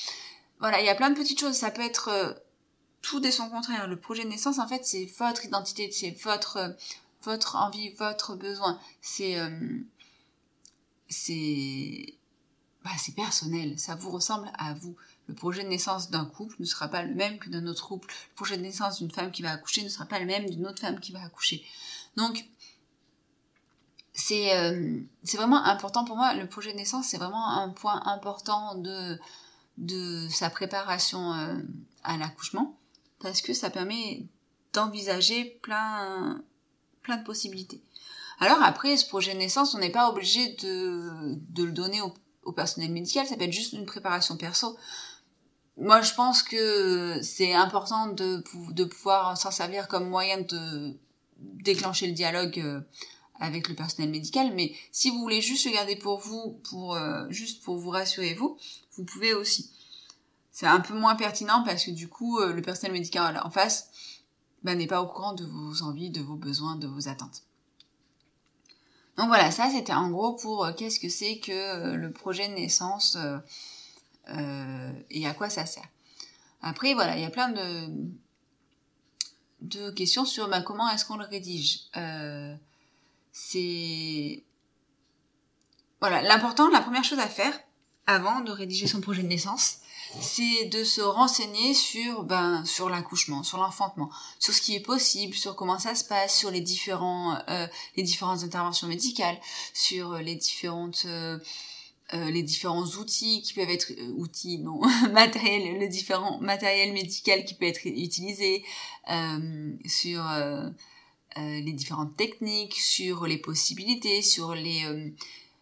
Voilà 0.60 0.80
il 0.80 0.86
y 0.86 0.90
a 0.90 0.94
plein 0.94 1.10
de 1.10 1.16
petites 1.16 1.40
choses 1.40 1.54
ça 1.56 1.70
peut 1.70 1.82
être 1.82 2.08
euh, 2.08 2.32
tout 3.02 3.24
et 3.26 3.30
son 3.30 3.48
contraire. 3.48 3.88
Le 3.88 3.98
projet 3.98 4.24
de 4.24 4.28
naissance 4.28 4.58
en 4.58 4.68
fait 4.68 4.84
c'est 4.84 5.06
votre 5.18 5.44
identité 5.44 5.90
c'est 5.90 6.16
votre 6.22 6.76
votre 7.22 7.56
envie 7.56 7.90
votre 7.94 8.36
besoin. 8.36 8.78
C'est 9.00 9.36
c'est 11.08 12.14
bah, 12.90 12.98
c'est 12.98 13.14
personnel 13.14 13.78
ça 13.78 13.94
vous 13.94 14.10
ressemble 14.10 14.50
à 14.58 14.74
vous 14.74 14.96
le 15.30 15.36
projet 15.36 15.62
de 15.62 15.68
naissance 15.68 16.10
d'un 16.10 16.24
couple 16.24 16.56
ne 16.58 16.64
sera 16.64 16.88
pas 16.88 17.04
le 17.04 17.14
même 17.14 17.38
que 17.38 17.48
d'un 17.48 17.68
autre 17.68 17.86
couple. 17.86 18.12
Le 18.30 18.34
projet 18.34 18.56
de 18.56 18.62
naissance 18.62 18.98
d'une 18.98 19.12
femme 19.12 19.30
qui 19.30 19.42
va 19.42 19.52
accoucher 19.52 19.84
ne 19.84 19.88
sera 19.88 20.04
pas 20.04 20.18
le 20.18 20.26
même 20.26 20.50
d'une 20.50 20.66
autre 20.66 20.80
femme 20.80 20.98
qui 20.98 21.12
va 21.12 21.22
accoucher. 21.22 21.64
Donc, 22.16 22.44
c'est 24.12 24.56
euh, 24.56 24.98
vraiment 25.34 25.64
important 25.64 26.04
pour 26.04 26.16
moi. 26.16 26.34
Le 26.34 26.48
projet 26.48 26.72
de 26.72 26.76
naissance, 26.76 27.06
c'est 27.06 27.16
vraiment 27.16 27.46
un 27.48 27.68
point 27.68 28.02
important 28.06 28.74
de, 28.74 30.28
sa 30.30 30.50
préparation 30.50 31.32
euh, 31.32 31.62
à 32.02 32.16
l'accouchement 32.16 32.76
parce 33.20 33.40
que 33.40 33.54
ça 33.54 33.70
permet 33.70 34.26
d'envisager 34.72 35.44
plein, 35.62 36.42
plein 37.02 37.18
de 37.18 37.24
possibilités. 37.24 37.84
Alors 38.40 38.60
après, 38.64 38.96
ce 38.96 39.06
projet 39.06 39.34
de 39.34 39.38
naissance, 39.38 39.76
on 39.76 39.78
n'est 39.78 39.92
pas 39.92 40.10
obligé 40.10 40.54
de, 40.54 41.36
de 41.50 41.62
le 41.62 41.70
donner 41.70 42.00
au, 42.00 42.12
personnel 42.52 42.90
médical, 42.90 43.26
ça 43.26 43.36
peut 43.36 43.44
être 43.44 43.52
juste 43.52 43.72
une 43.72 43.86
préparation 43.86 44.36
perso 44.36 44.76
moi, 45.80 46.02
je 46.02 46.12
pense 46.14 46.42
que 46.42 47.20
c'est 47.22 47.54
important 47.54 48.08
de, 48.08 48.84
pouvoir 48.84 49.36
s'en 49.36 49.50
servir 49.50 49.88
comme 49.88 50.08
moyen 50.08 50.42
de 50.42 50.94
déclencher 51.38 52.06
le 52.06 52.12
dialogue 52.12 52.58
euh, 52.58 52.80
avec 53.40 53.66
le 53.68 53.74
personnel 53.74 54.10
médical. 54.10 54.52
Mais 54.54 54.74
si 54.92 55.08
vous 55.08 55.18
voulez 55.18 55.40
juste 55.40 55.64
le 55.64 55.72
garder 55.72 55.96
pour 55.96 56.20
vous, 56.20 56.60
pour 56.68 56.94
euh, 56.94 57.26
juste 57.30 57.62
pour 57.64 57.78
vous 57.78 57.88
rassurer 57.88 58.34
vous, 58.34 58.58
vous 58.96 59.04
pouvez 59.04 59.32
aussi. 59.32 59.70
C'est 60.52 60.66
un 60.66 60.80
peu 60.80 60.94
moins 60.94 61.16
pertinent 61.16 61.62
parce 61.64 61.84
que 61.84 61.92
du 61.92 62.08
coup, 62.08 62.38
euh, 62.38 62.52
le 62.52 62.60
personnel 62.60 62.92
médical 62.92 63.40
en 63.42 63.50
face 63.50 63.88
ben, 64.62 64.76
n'est 64.76 64.86
pas 64.86 65.00
au 65.00 65.06
courant 65.06 65.32
de 65.32 65.46
vos 65.46 65.82
envies, 65.82 66.10
de 66.10 66.20
vos 66.20 66.36
besoins, 66.36 66.76
de 66.76 66.88
vos 66.88 67.08
attentes. 67.08 67.44
Donc 69.20 69.28
voilà, 69.28 69.50
ça 69.50 69.68
c'était 69.70 69.92
en 69.92 70.08
gros 70.08 70.32
pour 70.32 70.66
qu'est-ce 70.78 70.98
que 70.98 71.10
c'est 71.10 71.40
que 71.40 71.94
le 71.94 72.10
projet 72.10 72.48
de 72.48 72.54
naissance 72.54 73.18
euh, 74.28 74.92
et 75.10 75.26
à 75.26 75.34
quoi 75.34 75.50
ça 75.50 75.66
sert. 75.66 75.84
Après, 76.62 76.94
voilà, 76.94 77.16
il 77.16 77.22
y 77.22 77.26
a 77.26 77.30
plein 77.30 77.50
de, 79.60 79.90
questions 79.90 80.24
sur 80.24 80.48
bah, 80.48 80.62
comment 80.62 80.88
est-ce 80.88 81.04
qu'on 81.04 81.16
le 81.16 81.26
rédige. 81.26 81.80
Euh, 81.96 82.54
c'est 83.30 84.42
voilà, 86.00 86.22
l'important, 86.22 86.70
la 86.70 86.80
première 86.80 87.04
chose 87.04 87.18
à 87.18 87.28
faire 87.28 87.52
avant 88.06 88.40
de 88.40 88.50
rédiger 88.50 88.86
son 88.86 89.02
projet 89.02 89.22
de 89.22 89.28
naissance, 89.28 89.80
c'est 90.20 90.66
de 90.66 90.84
se 90.84 91.00
renseigner 91.00 91.74
sur 91.74 92.24
ben 92.24 92.64
sur 92.64 92.88
l'accouchement, 92.88 93.42
sur 93.42 93.58
l'enfantement, 93.58 94.10
sur 94.38 94.54
ce 94.54 94.60
qui 94.60 94.74
est 94.74 94.80
possible, 94.80 95.34
sur 95.34 95.56
comment 95.56 95.78
ça 95.78 95.94
se 95.94 96.04
passe, 96.04 96.36
sur 96.36 96.50
les 96.50 96.60
différents 96.60 97.38
euh, 97.48 97.66
les 97.96 98.02
différentes 98.02 98.42
interventions 98.42 98.88
médicales, 98.88 99.38
sur 99.72 100.18
les 100.18 100.34
différentes 100.34 101.02
euh, 101.06 101.38
euh, 102.12 102.28
les 102.30 102.42
différents 102.42 102.84
outils 102.84 103.40
qui 103.40 103.52
peuvent 103.52 103.70
être 103.70 103.92
euh, 103.92 104.12
outils 104.16 104.58
non 104.58 104.80
matériel 105.12 105.78
le 105.78 105.86
différent 105.86 106.40
matériel 106.40 106.92
médical 106.92 107.44
qui 107.44 107.54
peut 107.54 107.66
être 107.66 107.86
utilisé 107.86 108.64
euh, 109.10 109.72
sur 109.86 110.24
les 111.36 111.72
différentes 111.72 112.16
techniques 112.16 112.74
sur 112.74 113.28
les 113.28 113.38
possibilités 113.38 114.22
sur 114.22 114.56
les 114.56 114.84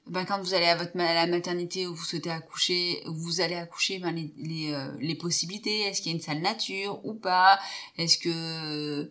ben, 0.08 0.24
quand 0.24 0.40
vous 0.40 0.54
allez 0.54 0.66
à 0.66 0.76
votre 0.76 0.98
à 0.98 1.14
la 1.14 1.26
maternité 1.26 1.86
où 1.86 1.94
vous 1.94 2.04
souhaitez 2.04 2.30
accoucher 2.30 3.02
vous 3.06 3.40
allez 3.40 3.54
accoucher 3.54 3.98
ben, 3.98 4.12
les 4.12 4.32
les, 4.38 4.88
les 5.00 5.14
possibilités. 5.14 5.80
Est-ce 5.82 6.02
qu'il 6.02 6.12
y 6.12 6.14
a 6.14 6.16
une 6.16 6.22
salle 6.22 6.40
nature 6.40 7.04
ou 7.04 7.14
pas? 7.14 7.58
Est-ce 7.96 8.18
que 8.18 9.10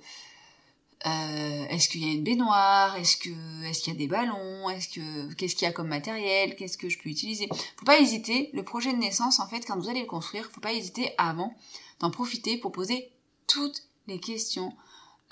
euh, 1.05 1.65
est-ce 1.69 1.89
qu'il 1.89 2.03
y 2.03 2.09
a 2.09 2.13
une 2.13 2.23
baignoire? 2.23 2.95
Est-ce 2.97 3.17
que 3.17 3.63
est-ce 3.65 3.81
qu'il 3.81 3.93
y 3.93 3.95
a 3.95 3.99
des 3.99 4.07
ballons? 4.07 4.69
Est-ce 4.69 4.87
que 4.89 5.33
qu'est-ce 5.35 5.55
qu'il 5.55 5.65
y 5.65 5.69
a 5.69 5.71
comme 5.71 5.87
matériel? 5.87 6.55
Qu'est-ce 6.55 6.77
que 6.77 6.89
je 6.89 6.97
peux 6.97 7.09
utiliser? 7.09 7.47
Faut 7.77 7.85
pas 7.85 7.99
hésiter. 7.99 8.49
Le 8.53 8.63
projet 8.63 8.91
de 8.93 8.97
naissance, 8.97 9.39
en 9.39 9.47
fait, 9.47 9.61
quand 9.65 9.77
vous 9.77 9.89
allez 9.89 10.01
le 10.01 10.07
construire, 10.07 10.49
faut 10.51 10.61
pas 10.61 10.73
hésiter 10.73 11.11
avant 11.17 11.53
d'en 11.99 12.09
profiter 12.09 12.57
pour 12.57 12.71
poser 12.71 13.11
toutes 13.45 13.83
les 14.07 14.19
questions 14.19 14.73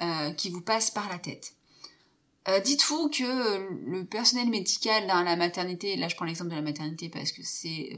euh, 0.02 0.32
qui 0.32 0.50
vous 0.50 0.62
passent 0.62 0.92
par 0.92 1.10
la 1.10 1.18
tête. 1.18 1.54
Euh, 2.48 2.60
dites-vous 2.60 3.10
que 3.10 3.68
le 3.86 4.06
personnel 4.06 4.50
médical 4.50 5.08
dans 5.08 5.24
la 5.24 5.36
maternité, 5.36 5.96
là 5.96 6.08
je 6.08 6.16
prends 6.16 6.26
l'exemple 6.26 6.52
de 6.52 6.56
la 6.56 6.62
maternité 6.62 7.10
parce 7.10 7.32
que 7.32 7.42
c'est 7.44 7.98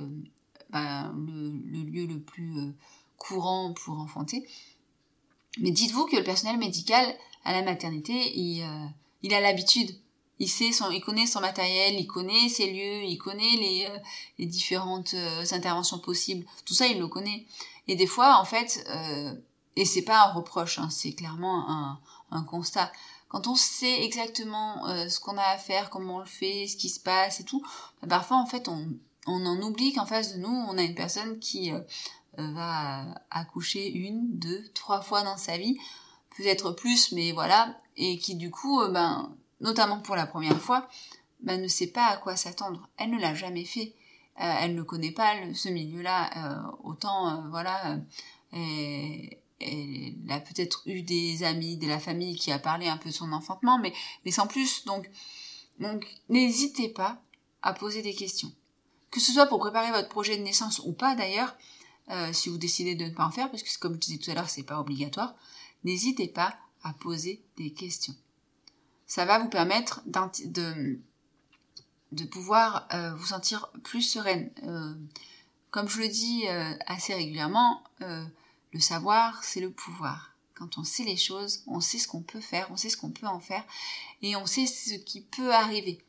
bah, 0.69 1.11
le, 1.15 1.49
le, 1.65 1.83
lieu 1.83 2.05
le 2.05 2.19
plus 2.19 2.73
courant 3.17 3.73
pour 3.73 3.99
enfanter, 3.99 4.47
mais 5.59 5.71
dites-vous 5.71 6.05
que 6.05 6.15
le 6.15 6.23
personnel 6.23 6.57
médical 6.57 7.15
à 7.43 7.51
la 7.51 7.61
maternité, 7.61 8.37
il, 8.37 8.61
euh, 8.61 8.85
il 9.23 9.33
a 9.33 9.41
l'habitude. 9.41 9.89
Il 10.39 10.49
sait 10.49 10.71
son, 10.71 10.91
il 10.91 11.01
connaît 11.01 11.25
son 11.25 11.39
matériel, 11.39 11.95
il 11.99 12.05
connaît 12.05 12.47
ses 12.49 12.71
lieux, 12.71 13.03
il 13.03 13.17
connaît 13.17 13.55
les, 13.55 13.87
euh, 13.89 13.97
les 14.37 14.45
différentes 14.45 15.15
euh, 15.15 15.43
interventions 15.51 15.97
possibles. 15.97 16.45
Tout 16.65 16.75
ça, 16.75 16.85
il 16.85 16.99
le 16.99 17.07
connaît. 17.07 17.47
Et 17.87 17.95
des 17.95 18.05
fois, 18.05 18.37
en 18.39 18.45
fait, 18.45 18.85
et 19.77 19.85
c'est 19.85 20.01
pas 20.01 20.25
un 20.25 20.33
reproche, 20.33 20.77
hein, 20.77 20.89
c'est 20.91 21.13
clairement 21.13 21.69
un, 21.69 21.99
un 22.31 22.43
constat. 22.43 22.91
Quand 23.29 23.47
on 23.47 23.55
sait 23.55 24.03
exactement 24.03 24.87
ce 25.09 25.19
qu'on 25.19 25.37
a 25.37 25.43
à 25.43 25.57
faire, 25.57 25.89
comment 25.89 26.15
on 26.15 26.19
le 26.19 26.25
fait, 26.25 26.67
ce 26.67 26.77
qui 26.77 26.89
se 26.89 26.99
passe 26.99 27.39
et 27.41 27.43
tout, 27.43 27.61
bah, 28.01 28.07
parfois 28.07 28.37
en 28.37 28.45
fait 28.45 28.69
on, 28.69 28.97
en 29.25 29.61
oublie 29.61 29.91
qu'en 29.93 30.05
face 30.05 30.33
de 30.35 30.39
nous 30.39 30.47
on 30.47 30.77
a 30.77 30.83
une 30.83 30.95
personne 30.95 31.37
qui 31.39 31.71
va 32.37 33.05
accoucher 33.29 33.91
une, 33.91 34.37
deux, 34.37 34.63
trois 34.73 35.01
fois 35.01 35.23
dans 35.23 35.35
sa 35.35 35.57
vie 35.57 35.77
peut-être 36.37 36.71
plus, 36.71 37.11
mais 37.11 37.31
voilà, 37.31 37.75
et 37.97 38.17
qui 38.17 38.35
du 38.35 38.51
coup, 38.51 38.81
euh, 38.81 38.89
ben, 38.89 39.35
notamment 39.59 39.99
pour 39.99 40.15
la 40.15 40.27
première 40.27 40.61
fois, 40.61 40.87
ben, 41.41 41.61
ne 41.61 41.67
sait 41.67 41.87
pas 41.87 42.05
à 42.05 42.17
quoi 42.17 42.35
s'attendre. 42.35 42.87
Elle 42.97 43.11
ne 43.11 43.19
l'a 43.19 43.33
jamais 43.33 43.65
fait. 43.65 43.93
Euh, 44.39 44.53
elle 44.61 44.75
ne 44.75 44.83
connaît 44.83 45.11
pas 45.11 45.33
ce 45.53 45.69
milieu-là. 45.69 46.29
Euh, 46.37 46.71
autant, 46.83 47.43
voilà, 47.49 47.97
elle, 49.59 50.13
a 50.29 50.39
peut-être 50.39 50.83
eu 50.85 51.01
des 51.01 51.43
amis, 51.43 51.77
de 51.77 51.87
la 51.87 51.99
famille 51.99 52.35
qui 52.35 52.51
a 52.51 52.59
parlé 52.59 52.87
un 52.87 52.97
peu 52.97 53.09
de 53.09 53.13
son 53.13 53.31
enfantement, 53.31 53.79
mais, 53.79 53.93
sans 54.31 54.47
plus. 54.47 54.85
Donc, 54.85 55.09
n'hésitez 56.29 56.89
pas 56.89 57.21
à 57.61 57.73
poser 57.73 58.01
des 58.01 58.13
questions. 58.13 58.51
Que 59.11 59.19
ce 59.19 59.31
soit 59.31 59.47
pour 59.47 59.59
préparer 59.59 59.91
votre 59.91 60.09
projet 60.09 60.37
de 60.37 60.43
naissance 60.43 60.81
ou 60.85 60.93
pas 60.93 61.15
d'ailleurs, 61.15 61.55
si 62.33 62.49
vous 62.49 62.57
décidez 62.57 62.95
de 62.95 63.05
ne 63.05 63.09
pas 63.09 63.25
en 63.25 63.31
faire, 63.31 63.49
parce 63.49 63.63
que 63.63 63.79
comme 63.79 63.95
je 63.95 63.99
disais 63.99 64.17
tout 64.17 64.31
à 64.31 64.33
l'heure, 64.33 64.49
c'est 64.49 64.63
pas 64.63 64.79
obligatoire 64.79 65.35
n'hésitez 65.83 66.27
pas 66.27 66.57
à 66.83 66.93
poser 66.93 67.41
des 67.57 67.71
questions. 67.71 68.15
Ça 69.05 69.25
va 69.25 69.39
vous 69.39 69.49
permettre 69.49 70.01
de, 70.05 70.99
pouvoir 72.25 72.87
euh, 72.93 73.13
vous 73.15 73.27
sentir 73.27 73.69
plus 73.83 74.01
sereine. 74.01 74.51
Euh, 74.63 74.93
comme 75.71 75.87
je 75.87 75.99
le 75.99 76.07
dis 76.07 76.47
euh, 76.47 76.73
assez 76.85 77.13
régulièrement, 77.13 77.83
le 78.73 78.79
savoir, 78.79 79.43
c'est 79.43 79.59
le 79.59 79.71
pouvoir. 79.71 80.33
Quand 80.55 80.77
on 80.77 80.83
sait 80.83 81.03
les 81.03 81.17
choses, 81.17 81.63
on 81.67 81.79
sait 81.79 81.99
ce 81.99 82.07
qu'on 82.07 82.21
peut 82.21 82.41
faire, 82.41 82.67
on 82.71 82.77
sait 82.77 82.89
ce 82.89 82.97
qu'on 82.97 83.11
peut 83.11 83.27
en 83.27 83.39
faire, 83.39 83.63
et 84.21 84.35
on 84.35 84.45
sait 84.45 84.65
ce 84.65 84.95
qui 84.95 85.21
peut 85.21 85.53
arriver. 85.53 86.03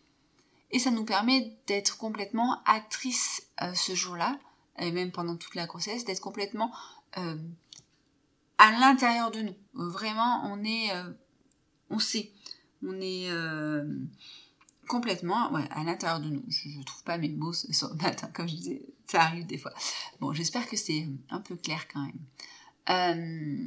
Et 0.71 0.79
ça 0.79 0.91
nous 0.91 1.05
permet 1.05 1.57
d'être 1.67 1.99
complètement 1.99 2.63
actrice 2.65 3.43
ce 3.75 3.95
jour-là, 3.95 4.39
et 4.79 4.91
même 4.91 5.13
pendant 5.13 5.37
toute 5.37 5.55
la 5.55 5.67
grossesse, 5.67 6.05
d'être 6.05 6.21
complètement 6.21 6.73
à 8.59 8.73
l'intérieur 8.73 9.31
de 9.31 9.41
nous. 9.41 9.55
Vraiment, 9.73 10.43
on 10.45 10.63
est, 10.65 10.93
euh, 10.93 11.11
on 11.91 11.99
sait, 11.99 12.33
on 12.85 13.01
est 13.01 13.31
euh, 13.31 13.85
complètement, 14.89 15.55
à 15.55 15.85
l'intérieur 15.85 16.21
de 16.21 16.29
nous. 16.29 16.43
Je, 16.49 16.77
ne 16.77 16.83
trouve 16.83 17.05
pas 17.05 17.19
mes 17.19 17.29
mots 17.29 17.53
ce 17.53 17.87
matin, 18.03 18.29
comme 18.35 18.49
je 18.49 18.55
disais, 18.57 18.83
ça 19.11 19.23
arrive 19.23 19.47
des 19.47 19.59
fois. 19.59 19.73
Bon, 20.21 20.33
j'espère 20.33 20.69
que 20.69 20.77
c'est 20.77 21.07
un 21.31 21.41
peu 21.41 21.57
clair 21.57 21.87
quand 21.93 22.01
même. 22.01 22.21
Euh, 22.91 23.67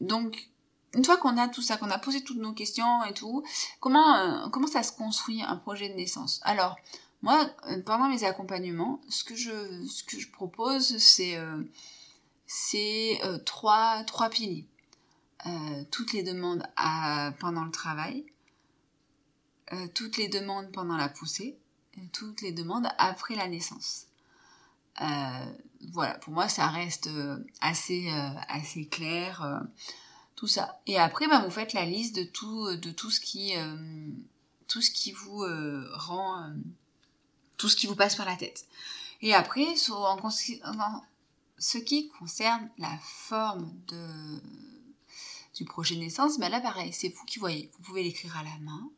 donc, 0.00 0.48
une 0.94 1.04
fois 1.04 1.16
qu'on 1.16 1.36
a 1.36 1.48
tout 1.48 1.62
ça, 1.62 1.76
qu'on 1.76 1.90
a 1.90 1.98
posé 1.98 2.22
toutes 2.22 2.38
nos 2.38 2.52
questions 2.52 3.04
et 3.04 3.14
tout, 3.14 3.44
comment 3.80 4.48
comment 4.50 4.66
ça 4.66 4.82
se 4.82 4.92
construit 4.92 5.42
un 5.42 5.56
projet 5.56 5.88
de 5.88 5.94
naissance? 5.94 6.40
Alors, 6.44 6.76
moi, 7.22 7.50
pendant 7.84 8.08
mes 8.08 8.24
accompagnements, 8.24 9.00
ce 9.08 9.24
que 9.24 9.34
je 9.34 9.86
ce 9.86 10.04
que 10.04 10.18
je 10.18 10.30
propose, 10.30 10.98
c'est 10.98 11.36
euh, 11.36 13.38
trois, 13.44 14.04
trois 14.04 14.30
piliers. 14.30 14.66
Euh, 15.46 15.84
toutes 15.90 16.12
les 16.12 16.22
demandes 16.22 16.64
pendant 17.38 17.64
le 17.64 17.70
travail, 17.70 18.26
euh, 19.72 19.86
toutes 19.94 20.16
les 20.16 20.28
demandes 20.28 20.72
pendant 20.72 20.96
la 20.96 21.08
poussée, 21.08 21.58
toutes 22.12 22.42
les 22.42 22.52
demandes 22.52 22.88
après 22.98 23.34
la 23.34 23.48
naissance. 23.48 24.06
voilà, 25.92 26.14
pour 26.20 26.32
moi 26.32 26.48
ça 26.48 26.66
reste 26.68 27.08
assez, 27.60 28.08
assez 28.48 28.86
clair, 28.86 29.62
tout 30.36 30.46
ça. 30.46 30.80
Et 30.86 30.98
après, 30.98 31.28
bah, 31.28 31.40
vous 31.44 31.50
faites 31.50 31.72
la 31.72 31.84
liste 31.84 32.16
de 32.16 32.24
tout, 32.24 32.76
de 32.76 32.90
tout 32.90 33.10
ce 33.10 33.20
qui, 33.20 33.54
tout 34.66 34.80
ce 34.80 34.90
qui 34.90 35.12
vous 35.12 35.44
rend, 35.94 36.52
tout 37.56 37.68
ce 37.68 37.76
qui 37.76 37.86
vous 37.86 37.96
passe 37.96 38.16
par 38.16 38.26
la 38.26 38.36
tête. 38.36 38.66
Et 39.20 39.34
après, 39.34 39.66
en, 39.90 40.30
ce 40.30 41.78
qui 41.78 42.08
concerne 42.18 42.70
la 42.78 42.96
forme 43.02 43.72
de, 43.88 44.40
du 45.54 45.64
projet 45.64 45.96
de 45.96 46.00
naissance, 46.00 46.38
ben 46.38 46.48
là 46.48 46.60
pareil, 46.60 46.92
c'est 46.92 47.08
vous 47.08 47.24
qui 47.24 47.38
voyez. 47.38 47.70
Vous 47.74 47.82
pouvez 47.82 48.04
l'écrire 48.04 48.36
à 48.36 48.44
la 48.44 48.56
main, 48.58 48.88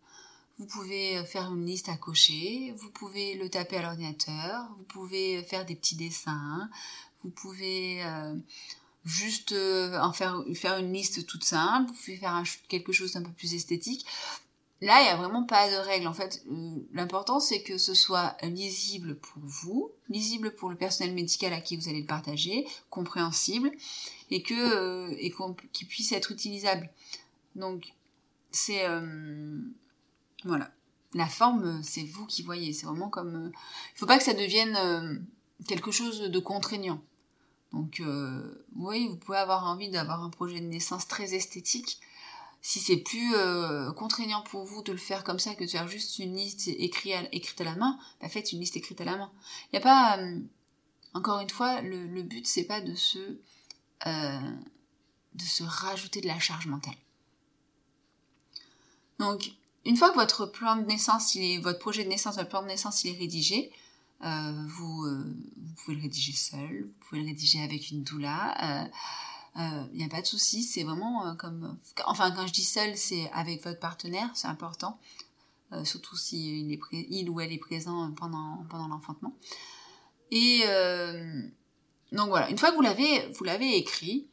vous 0.61 0.67
pouvez 0.67 1.25
faire 1.25 1.51
une 1.51 1.65
liste 1.65 1.89
à 1.89 1.97
cocher, 1.97 2.75
vous 2.77 2.91
pouvez 2.91 3.35
le 3.35 3.49
taper 3.49 3.79
à 3.79 3.83
l'ordinateur, 3.83 4.69
vous 4.77 4.85
pouvez 4.85 5.43
faire 5.43 5.65
des 5.65 5.75
petits 5.75 5.97
dessins, 5.97 6.69
vous 7.25 7.31
pouvez 7.31 8.05
euh, 8.05 8.37
juste 9.07 9.53
euh, 9.53 9.99
en 9.99 10.13
faire, 10.13 10.45
faire 10.55 10.77
une 10.77 10.93
liste 10.93 11.27
toute 11.27 11.45
simple, 11.45 11.91
vous 11.91 11.97
pouvez 11.97 12.19
faire 12.19 12.43
quelque 12.69 12.93
chose 12.93 13.15
d'un 13.15 13.23
peu 13.23 13.33
plus 13.33 13.55
esthétique. 13.55 14.05
Là, 14.83 15.01
il 15.01 15.05
n'y 15.05 15.11
a 15.11 15.17
vraiment 15.17 15.45
pas 15.45 15.71
de 15.71 15.77
règle. 15.77 16.07
En 16.07 16.13
fait, 16.13 16.43
euh, 16.51 16.77
l'important, 16.93 17.41
c'est 17.41 17.63
que 17.63 17.79
ce 17.79 17.95
soit 17.95 18.37
lisible 18.43 19.17
pour 19.17 19.43
vous, 19.43 19.91
lisible 20.11 20.55
pour 20.55 20.69
le 20.69 20.77
personnel 20.77 21.15
médical 21.15 21.55
à 21.55 21.63
qui 21.63 21.79
vous 21.79 21.89
allez 21.89 22.03
le 22.03 22.07
partager, 22.07 22.67
compréhensible, 22.91 23.71
et 24.31 24.43
que 24.43 24.55
euh, 24.55 25.57
qu'il 25.73 25.89
puisse 25.89 26.13
être 26.13 26.33
utilisable. 26.33 26.91
Donc, 27.57 27.95
c'est 28.51 28.85
euh, 28.87 29.59
voilà. 30.45 30.71
La 31.15 31.27
forme, 31.27 31.83
c'est 31.83 32.05
vous 32.05 32.27
qui 32.27 32.43
voyez. 32.43 32.73
C'est 32.73 32.87
vraiment 32.87 33.09
comme. 33.09 33.51
Il 33.95 33.99
faut 33.99 34.07
pas 34.07 34.19
que 34.19 34.25
ça 34.25 34.35
devienne 34.35 35.27
quelque 35.67 35.91
chose 35.91 36.21
de 36.21 36.39
contraignant. 36.39 37.03
Donc, 37.73 38.01
oui, 38.77 39.09
vous 39.09 39.17
pouvez 39.17 39.39
avoir 39.39 39.65
envie 39.65 39.91
d'avoir 39.91 40.23
un 40.23 40.31
projet 40.31 40.61
de 40.61 40.67
naissance 40.67 41.09
très 41.09 41.35
esthétique 41.35 42.01
si 42.63 42.79
c'est 42.79 42.99
plus 42.99 43.35
euh, 43.35 43.93
contraignant 43.93 44.43
pour 44.43 44.65
vous 44.65 44.83
de 44.83 44.93
le 44.93 44.99
faire 44.99 45.25
comme 45.25 45.39
ça 45.39 45.55
que 45.55 45.65
de 45.65 45.71
faire 45.71 45.89
juste 45.89 46.19
une 46.19 46.37
liste 46.37 46.69
écrite 46.69 47.61
à, 47.61 47.65
la 47.65 47.75
main, 47.75 47.99
bah 48.21 48.29
faites 48.29 48.53
une 48.53 48.61
liste 48.61 48.77
écrite 48.77 49.01
à 49.01 49.05
la 49.05 49.17
main. 49.17 49.33
Il 49.67 49.77
n'y 49.77 49.79
a 49.79 49.83
pas, 49.83 50.19
euh, 50.19 50.41
encore 51.15 51.41
une 51.41 51.49
fois, 51.49 51.81
le, 51.81 52.07
le 52.07 52.23
but 52.23 52.47
c'est 52.47 52.65
pas 52.65 52.81
de 52.81 52.95
se, 52.95 53.19
euh, 54.07 54.51
de 55.35 55.43
se 55.43 55.63
rajouter 55.63 56.21
de 56.21 56.27
la 56.27 56.39
charge 56.39 56.67
mentale. 56.67 56.97
Donc, 59.19 59.53
une 59.85 59.97
fois 59.97 60.11
que 60.11 60.17
votre 60.17 60.47
plan 60.47 60.77
de 60.77 60.85
naissance, 60.85 61.35
il 61.35 61.43
est, 61.43 61.59
votre 61.59 61.79
projet 61.79 62.05
de 62.05 62.09
naissance, 62.09 62.37
votre 62.37 62.49
plan 62.49 62.63
de 62.63 62.69
naissance, 62.69 63.05
il 63.05 63.15
est 63.15 63.19
rédigé, 63.19 63.71
vous, 64.23 65.07
vous 65.07 65.75
pouvez 65.85 65.97
le 65.97 66.03
rédiger 66.03 66.33
seul, 66.33 66.85
vous 66.85 67.07
pouvez 67.09 67.23
le 67.23 67.29
rédiger 67.29 67.63
avec 67.63 67.91
une 67.91 68.03
doula 68.03 68.91
il 69.57 69.63
euh, 69.63 69.85
n'y 69.95 70.05
a 70.05 70.09
pas 70.09 70.21
de 70.21 70.27
souci, 70.27 70.63
c'est 70.63 70.85
vraiment 70.85 71.27
euh, 71.27 71.35
comme... 71.35 71.77
Enfin, 72.07 72.31
quand 72.31 72.47
je 72.47 72.53
dis 72.53 72.65
seul, 72.65 72.97
c'est 72.97 73.31
avec 73.33 73.65
votre 73.65 73.81
partenaire, 73.81 74.31
c'est 74.35 74.47
important, 74.47 74.99
euh, 75.73 75.85
surtout 75.85 76.17
si 76.17 76.61
il, 76.61 76.73
est 76.73 76.81
il 76.93 77.29
ou 77.29 77.41
elle 77.41 77.53
est 77.53 77.59
présent 77.59 78.13
pendant, 78.13 78.65
pendant 78.71 78.89
l'enfantement. 78.89 79.35
Et 80.31 80.61
donc 82.13 82.29
voilà, 82.29 82.51
une 82.51 82.59
fois 82.59 82.71
que 82.71 82.77
vous 82.77 82.83
l'avez, 82.83 83.27
vous 83.33 83.43
l'avez 83.43 83.77
écrit, 83.77 84.29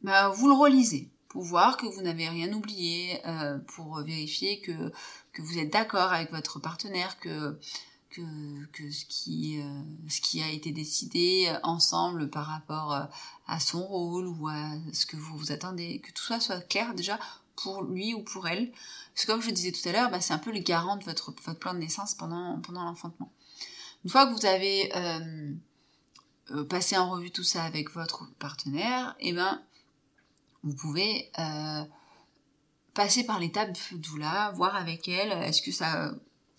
bah, 0.00 0.30
vous 0.30 0.48
le 0.48 0.54
relisez 0.54 1.10
pour 1.32 1.42
voir 1.42 1.76
que 1.76 1.86
vous 1.86 2.02
n'avez 2.02 2.28
rien 2.28 2.52
oublié, 2.52 3.20
pour 3.68 4.00
vérifier 4.02 4.60
que, 4.60 4.92
que 5.32 5.42
vous 5.42 5.58
êtes 5.58 5.72
d'accord 5.72 6.12
avec 6.12 6.30
votre 6.30 6.60
partenaire, 6.60 7.18
que 7.18 7.58
que, 8.72 8.90
ce, 8.90 9.04
qui, 9.06 9.60
euh, 9.60 9.82
ce 10.08 10.20
qui 10.20 10.42
a 10.42 10.50
été 10.50 10.70
décidé 10.70 11.52
ensemble 11.62 12.28
par 12.28 12.46
rapport 12.46 12.92
euh, 12.92 13.04
à 13.46 13.60
son 13.60 13.82
rôle 13.84 14.26
ou 14.26 14.48
à 14.48 14.72
ce 14.92 15.06
que 15.06 15.16
vous 15.16 15.36
vous 15.36 15.52
attendez, 15.52 16.00
que 16.00 16.12
tout 16.12 16.24
ça 16.24 16.40
soit 16.40 16.60
clair 16.60 16.94
déjà 16.94 17.18
pour 17.56 17.82
lui 17.82 18.14
ou 18.14 18.22
pour 18.22 18.48
elle. 18.48 18.70
Parce 19.14 19.26
que 19.26 19.32
comme 19.32 19.42
je 19.42 19.48
le 19.48 19.52
disais 19.52 19.72
tout 19.72 19.86
à 19.88 19.92
l'heure, 19.92 20.10
bah, 20.10 20.20
c'est 20.20 20.34
un 20.34 20.38
peu 20.38 20.52
le 20.52 20.60
garant 20.60 20.96
de 20.96 21.04
votre, 21.04 21.32
votre 21.44 21.58
plan 21.58 21.74
de 21.74 21.78
naissance 21.78 22.14
pendant, 22.14 22.60
pendant 22.60 22.84
l'enfantement. 22.84 23.32
Une 24.04 24.10
fois 24.10 24.26
que 24.26 24.32
vous 24.32 24.46
avez 24.46 24.90
euh, 24.96 26.64
passé 26.64 26.96
en 26.96 27.10
revue 27.10 27.30
tout 27.30 27.44
ça 27.44 27.64
avec 27.64 27.90
votre 27.92 28.28
partenaire, 28.38 29.14
et 29.20 29.28
eh 29.28 29.32
ben, 29.32 29.62
vous 30.62 30.74
pouvez 30.74 31.30
passer 32.94 33.24
par 33.24 33.40
l'étape 33.40 33.76
doula, 33.92 34.52
voir 34.54 34.76
avec 34.76 35.08
elle, 35.08 35.32
est-ce 35.44 35.62
que 35.62 35.72
ça 35.72 36.12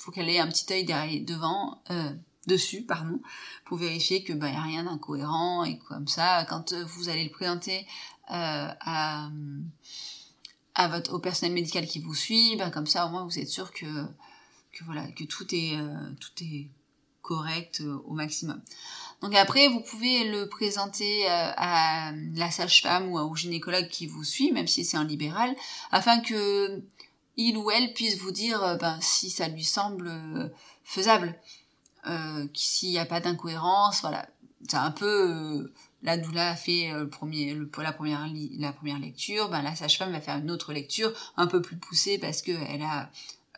faut 0.04 0.12
qu'elle 0.12 0.30
ait 0.30 0.40
un 0.40 0.48
petit 0.48 0.72
œil 0.74 0.84
derrière, 0.84 1.24
devant, 1.24 1.82
euh, 1.90 2.14
dessus, 2.48 2.84
pardon, 2.84 3.22
pour 3.66 3.78
vérifier 3.78 4.24
que 4.24 4.34
ben 4.34 4.50
y 4.50 4.56
a 4.56 4.62
rien 4.62 4.84
d'incohérent 4.84 5.64
et 5.64 5.80
comme 5.80 6.08
ça, 6.10 6.46
quand 6.50 6.74
vous 6.74 7.08
allez 7.08 7.24
le 7.24 7.32
présenter 7.32 7.88
euh, 8.32 8.68
au 11.10 11.20
personnel 11.20 11.54
médical 11.54 11.88
qui 11.88 12.00
vous 12.00 12.14
suit, 12.14 12.58
ben 12.58 12.70
comme 12.70 12.88
ça 12.88 13.06
au 13.06 13.10
moins 13.10 13.24
vous 13.24 13.40
êtes 13.40 13.50
sûr 13.50 13.72
que 13.72 13.86
que 14.74 14.84
voilà 14.86 15.10
que 15.12 15.24
tout 15.24 15.46
est 15.56 15.78
euh, 15.78 16.12
tout 16.20 16.44
est 16.44 16.70
correct 17.22 17.80
euh, 17.82 18.02
au 18.06 18.14
maximum. 18.14 18.62
Donc 19.24 19.34
après 19.34 19.68
vous 19.70 19.80
pouvez 19.80 20.30
le 20.30 20.48
présenter 20.48 21.26
euh, 21.26 21.52
à 21.58 22.12
la 22.36 22.52
sage-femme 22.52 23.12
ou 23.12 23.18
au 23.18 23.36
gynécologue 23.36 23.88
qui 23.88 24.06
vous 24.06 24.24
suit, 24.24 24.52
même 24.52 24.68
si 24.68 24.86
c'est 24.86 24.98
un 24.98 25.06
libéral, 25.06 25.56
afin 25.92 26.20
que 26.20 26.84
il 27.36 27.58
ou 27.58 27.72
elle 27.72 27.94
puisse 27.94 28.20
vous 28.20 28.32
dire 28.32 28.78
ben 28.80 29.00
si 29.02 29.32
ça 29.32 29.48
lui 29.48 29.64
semble 29.64 30.12
faisable, 30.84 31.36
euh, 32.08 32.46
s'il 32.54 32.90
n'y 32.90 33.00
a 33.00 33.06
pas 33.06 33.22
d'incohérence, 33.22 34.02
voilà. 34.02 34.28
C'est 34.70 34.78
un 34.78 34.92
peu 34.92 35.72
la 36.04 36.18
doula 36.18 36.50
a 36.50 36.56
fait 36.56 36.92
euh, 36.92 37.00
le 37.00 37.10
premier, 37.10 37.56
la, 37.56 37.94
première 37.94 38.28
la 38.58 38.74
première 38.74 39.00
lecture, 39.00 39.50
ben, 39.50 39.62
la 39.62 39.76
sage-femme 39.76 40.12
va 40.12 40.22
faire 40.22 40.38
une 40.38 40.52
autre 40.52 40.74
lecture 40.74 41.14
un 41.38 41.48
peu 41.48 41.62
plus 41.62 41.78
poussée 41.78 42.18
parce 42.18 42.42
qu'elle 42.42 42.82
a 42.82 43.10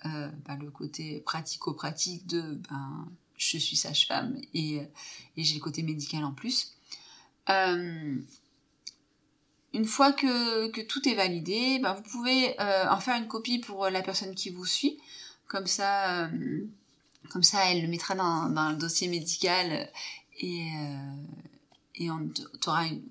euh, 0.05 0.29
ben, 0.47 0.57
le 0.57 0.69
côté 0.69 1.21
pratico-pratique 1.25 2.27
de 2.27 2.41
ben, 2.69 3.07
je 3.37 3.57
suis 3.57 3.75
sage-femme 3.75 4.39
et, 4.53 4.81
et 5.37 5.43
j'ai 5.43 5.55
le 5.55 5.61
côté 5.61 5.83
médical 5.83 6.23
en 6.23 6.31
plus. 6.31 6.73
Euh, 7.49 8.17
une 9.73 9.85
fois 9.85 10.13
que, 10.13 10.67
que, 10.69 10.81
tout 10.81 11.07
est 11.07 11.15
validé, 11.15 11.79
ben, 11.79 11.93
vous 11.93 12.03
pouvez 12.03 12.59
euh, 12.61 12.89
en 12.89 12.99
faire 12.99 13.17
une 13.17 13.27
copie 13.27 13.59
pour 13.59 13.89
la 13.89 14.01
personne 14.01 14.33
qui 14.33 14.49
vous 14.49 14.65
suit. 14.65 14.97
Comme 15.47 15.67
ça, 15.67 16.25
euh, 16.25 16.65
comme 17.29 17.43
ça 17.43 17.69
elle 17.69 17.81
le 17.81 17.87
mettra 17.87 18.15
dans, 18.15 18.49
dans 18.49 18.71
le 18.71 18.77
dossier 18.77 19.07
médical 19.07 19.89
et, 20.39 20.61
euh, 20.61 21.15
et 21.97 22.09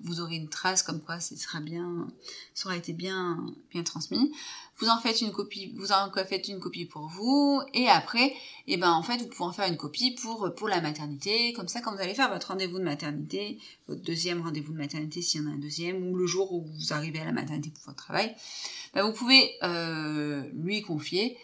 vous 0.03 0.21
aurez 0.21 0.35
une 0.35 0.49
trace 0.49 0.83
comme 0.83 1.01
quoi 1.01 1.19
ce 1.19 1.35
sera 1.35 1.59
bien, 1.59 2.07
ça 2.53 2.67
aura 2.67 2.77
été 2.77 2.93
bien, 2.93 3.43
bien 3.71 3.83
transmis. 3.83 4.31
Vous 4.77 4.89
en 4.89 4.99
faites 4.99 5.21
une 5.21 5.31
copie, 5.31 5.73
vous 5.75 5.91
en 5.91 6.11
faites 6.11 6.47
une 6.49 6.59
copie 6.59 6.85
pour 6.85 7.07
vous, 7.07 7.61
et 7.73 7.87
après, 7.87 8.27
et 8.27 8.73
eh 8.73 8.77
ben 8.77 8.91
en 8.91 9.01
fait, 9.03 9.17
vous 9.17 9.27
pouvez 9.29 9.49
en 9.49 9.53
faire 9.53 9.67
une 9.67 9.77
copie 9.77 10.11
pour 10.11 10.53
pour 10.55 10.67
la 10.67 10.81
maternité. 10.81 11.53
Comme 11.53 11.67
ça, 11.67 11.81
quand 11.81 11.95
vous 11.95 12.01
allez 12.01 12.13
faire 12.13 12.29
votre 12.29 12.49
rendez-vous 12.49 12.77
de 12.77 12.83
maternité, 12.83 13.57
votre 13.87 14.01
deuxième 14.01 14.41
rendez-vous 14.41 14.73
de 14.73 14.77
maternité 14.77 15.21
s'il 15.21 15.41
y 15.41 15.45
en 15.45 15.49
a 15.49 15.53
un 15.53 15.57
deuxième, 15.57 16.05
ou 16.07 16.15
le 16.15 16.27
jour 16.27 16.51
où 16.51 16.61
vous 16.61 16.93
arrivez 16.93 17.19
à 17.19 17.25
la 17.25 17.31
maternité 17.31 17.69
pour 17.69 17.83
votre 17.85 18.03
travail, 18.03 18.35
ben, 18.93 19.03
vous 19.03 19.13
pouvez 19.13 19.55
euh, 19.63 20.43
lui 20.53 20.81
confier. 20.81 21.37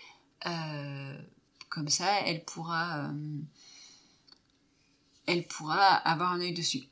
Euh, 0.46 1.18
comme 1.70 1.88
ça, 1.88 2.20
elle 2.26 2.44
pourra, 2.44 3.06
euh, 3.06 3.14
elle 5.26 5.48
pourra 5.48 5.96
avoir 5.96 6.34
un 6.34 6.42
œil 6.42 6.54
dessus. 6.54 6.84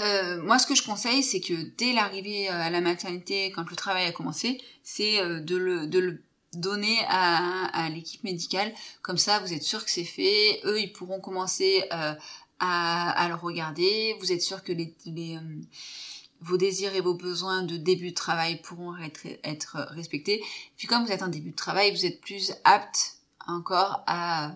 Euh, 0.00 0.42
moi, 0.42 0.58
ce 0.58 0.66
que 0.66 0.74
je 0.74 0.82
conseille, 0.82 1.22
c'est 1.22 1.40
que 1.40 1.54
dès 1.76 1.92
l'arrivée 1.92 2.48
euh, 2.50 2.52
à 2.52 2.70
la 2.70 2.80
maternité, 2.80 3.50
quand 3.50 3.68
le 3.68 3.76
travail 3.76 4.06
a 4.06 4.12
commencé, 4.12 4.60
c'est 4.82 5.20
euh, 5.20 5.40
de, 5.40 5.56
le, 5.56 5.86
de 5.86 5.98
le 5.98 6.22
donner 6.54 6.98
à, 7.08 7.66
à 7.66 7.88
l'équipe 7.90 8.24
médicale. 8.24 8.72
Comme 9.02 9.18
ça, 9.18 9.38
vous 9.40 9.52
êtes 9.52 9.62
sûr 9.62 9.84
que 9.84 9.90
c'est 9.90 10.04
fait. 10.04 10.60
Eux, 10.64 10.80
ils 10.80 10.92
pourront 10.92 11.20
commencer 11.20 11.84
à, 11.90 12.16
à, 12.58 13.28
le 13.28 13.34
regarder. 13.34 14.16
Vous 14.20 14.32
êtes 14.32 14.42
sûr 14.42 14.62
que 14.62 14.72
les, 14.72 14.94
les 15.06 15.38
vos 16.40 16.56
désirs 16.56 16.94
et 16.94 17.00
vos 17.00 17.14
besoins 17.14 17.62
de 17.62 17.76
début 17.76 18.10
de 18.10 18.14
travail 18.14 18.60
pourront 18.62 18.96
être, 18.96 19.26
être 19.44 19.76
respectés. 19.90 20.42
Puis 20.76 20.88
comme 20.88 21.04
vous 21.04 21.12
êtes 21.12 21.22
en 21.22 21.28
début 21.28 21.50
de 21.50 21.56
travail, 21.56 21.92
vous 21.92 22.06
êtes 22.06 22.20
plus 22.20 22.52
apte 22.64 23.18
encore 23.46 24.02
à 24.06 24.52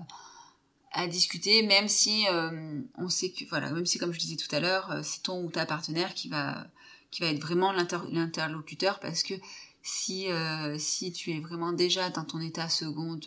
à 0.95 1.09
discuter, 1.09 1.63
même 1.63 1.89
si 1.89 2.27
euh, 2.29 2.81
on 2.97 3.09
sait 3.09 3.31
que 3.31 3.45
voilà, 3.49 3.71
même 3.71 3.85
si 3.85 3.99
comme 3.99 4.13
je 4.13 4.19
disais 4.19 4.37
tout 4.37 4.55
à 4.55 4.61
l'heure, 4.61 4.91
euh, 4.93 5.01
c'est 5.03 5.23
ton 5.23 5.45
ou 5.45 5.51
ta 5.51 5.67
partenaire 5.67 6.15
qui 6.15 6.29
va 6.29 6.67
qui 7.11 7.21
va 7.21 7.29
être 7.29 7.41
vraiment 7.41 7.73
l'interlocuteur 7.73 8.99
parce 8.99 9.23
que 9.23 9.35
si 9.83 10.31
euh, 10.31 10.79
si 10.79 11.13
tu 11.13 11.33
es 11.33 11.41
vraiment 11.41 11.73
déjà 11.73 12.11
dans 12.11 12.25
ton 12.25 12.41
état 12.41 12.69
second 12.69 13.19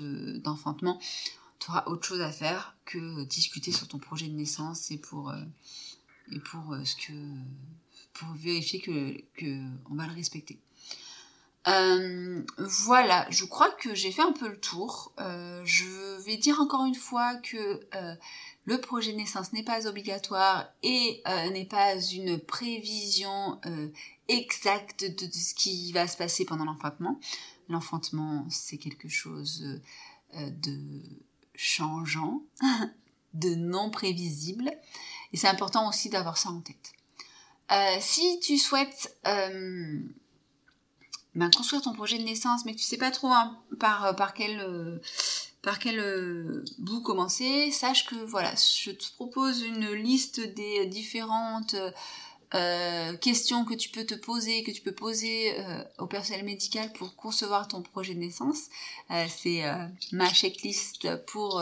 d'enfantement, 0.44 1.00
tu 1.60 1.70
auras 1.70 1.84
autre 1.88 2.08
chose 2.08 2.22
à 2.22 2.32
faire 2.32 2.76
que 2.86 3.24
discuter 3.26 3.72
sur 3.72 3.88
ton 3.88 4.00
projet 4.00 4.28
de 4.28 4.34
naissance 4.34 4.92
et 4.92 4.98
pour 4.98 5.34
et 6.32 6.40
pour 6.40 6.76
ce 6.84 6.96
que 6.96 7.14
pour 8.14 8.30
vérifier 8.34 8.80
que 8.80 9.22
que 9.36 9.62
on 9.90 9.96
va 9.96 10.08
le 10.08 10.14
respecter. 10.14 10.60
Euh, 11.68 12.44
voilà, 12.58 13.28
je 13.30 13.44
crois 13.44 13.70
que 13.72 13.94
j'ai 13.94 14.12
fait 14.12 14.22
un 14.22 14.32
peu 14.32 14.48
le 14.48 14.60
tour. 14.60 15.12
Euh, 15.20 15.62
je 15.66 16.24
vais 16.26 16.38
dire 16.38 16.62
encore 16.62 16.86
une 16.86 16.96
fois 16.96 17.36
que 17.36 17.82
euh, 17.94 18.16
le 18.66 18.80
projet 18.80 19.12
de 19.12 19.18
naissance 19.18 19.52
n'est 19.52 19.64
pas 19.64 19.86
obligatoire 19.86 20.68
et 20.82 21.22
n'est 21.52 21.66
pas 21.66 22.00
une 22.00 22.40
prévision 22.40 23.60
exacte 24.28 25.04
de, 25.04 25.26
de, 25.26 25.32
ce 25.32 25.54
qui 25.54 25.92
va 25.92 26.08
se 26.08 26.18
passer 26.18 26.46
pendant 26.46 26.66
l'enfantement. 26.66 27.20
L'enfantement, 27.70 28.46
c'est 28.50 28.78
quelque 28.78 29.10
chose 29.10 29.80
de 30.34 31.02
changeant, 31.56 32.44
de 33.34 33.56
non 33.56 33.90
prévisible, 33.90 34.72
et 35.32 35.38
c'est 35.38 35.48
important 35.48 35.88
aussi 35.88 36.10
d'avoir 36.10 36.38
ça 36.38 36.50
en 36.50 36.62
tête. 36.62 36.94
si 38.02 38.40
tu 38.42 38.58
souhaites 38.58 39.18
ben, 41.38 41.52
construire 41.52 41.84
ton 41.84 41.94
projet 41.94 42.18
de 42.18 42.24
naissance, 42.24 42.66
mais 42.66 42.74
que 42.74 42.80
tu 42.80 42.84
sais 42.84 42.98
pas 42.98 43.12
trop 43.12 43.28
hein, 43.28 43.56
par, 43.80 44.06
euh, 44.06 44.14
par 44.14 44.34
quel, 44.34 44.60
euh, 44.60 44.98
euh, 45.86 46.66
bout 46.80 47.02
commencer, 47.02 47.72
sache 47.72 48.08
que 48.08 48.16
voilà, 48.16 48.52
je 48.56 48.90
te 48.90 49.14
propose 49.14 49.62
une 49.62 49.92
liste 49.92 50.40
des 50.40 50.88
différentes 50.88 51.76
euh, 52.56 53.18
questions 53.18 53.66
que 53.66 53.74
tu 53.74 53.90
peux 53.90 54.06
te 54.06 54.16
poser, 54.16 54.64
que 54.64 54.72
tu 54.72 54.82
peux 54.82 54.94
poser 54.94 55.60
euh, 55.60 55.84
au 55.98 56.08
personnel 56.08 56.46
médical 56.46 56.94
pour 56.94 57.14
concevoir 57.18 57.68
ton 57.68 57.82
projet 57.82 58.14
de 58.14 58.20
naissance. 58.20 58.68
Euh, 59.12 59.26
c'est 59.28 59.64
ma 60.14 60.30
checklist 60.30 61.14
pour 61.26 61.62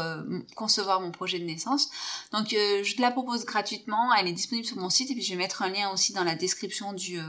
concevoir 0.56 1.02
mon 1.02 1.12
projet 1.12 1.40
de 1.40 1.46
naissance. 1.46 1.90
Donc 2.32 2.50
je 2.50 2.96
te 2.96 3.02
la 3.02 3.12
propose 3.12 3.46
gratuitement, 3.46 4.14
elle 4.14 4.28
est 4.28 4.34
disponible 4.34 4.68
sur 4.68 4.78
mon 4.78 4.90
site 4.90 5.10
et 5.10 5.16
puis 5.16 5.24
je 5.24 5.32
vais 5.32 5.38
mettre 5.38 5.64
un 5.64 5.70
lien 5.70 5.90
aussi 5.92 6.14
dans 6.14 6.24
la 6.24 6.36
description 6.36 6.94
du, 6.94 7.20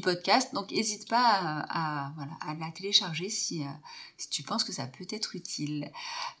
podcast. 0.00 0.52
Donc 0.54 0.72
n'hésite 0.72 1.08
pas 1.08 1.64
à 1.68 2.12
la 2.58 2.70
télécharger 2.72 3.28
si, 3.28 3.62
si 4.16 4.28
tu 4.28 4.42
penses 4.42 4.64
que 4.64 4.72
ça 4.72 4.86
peut 4.86 5.06
être 5.10 5.36
utile. 5.36 5.90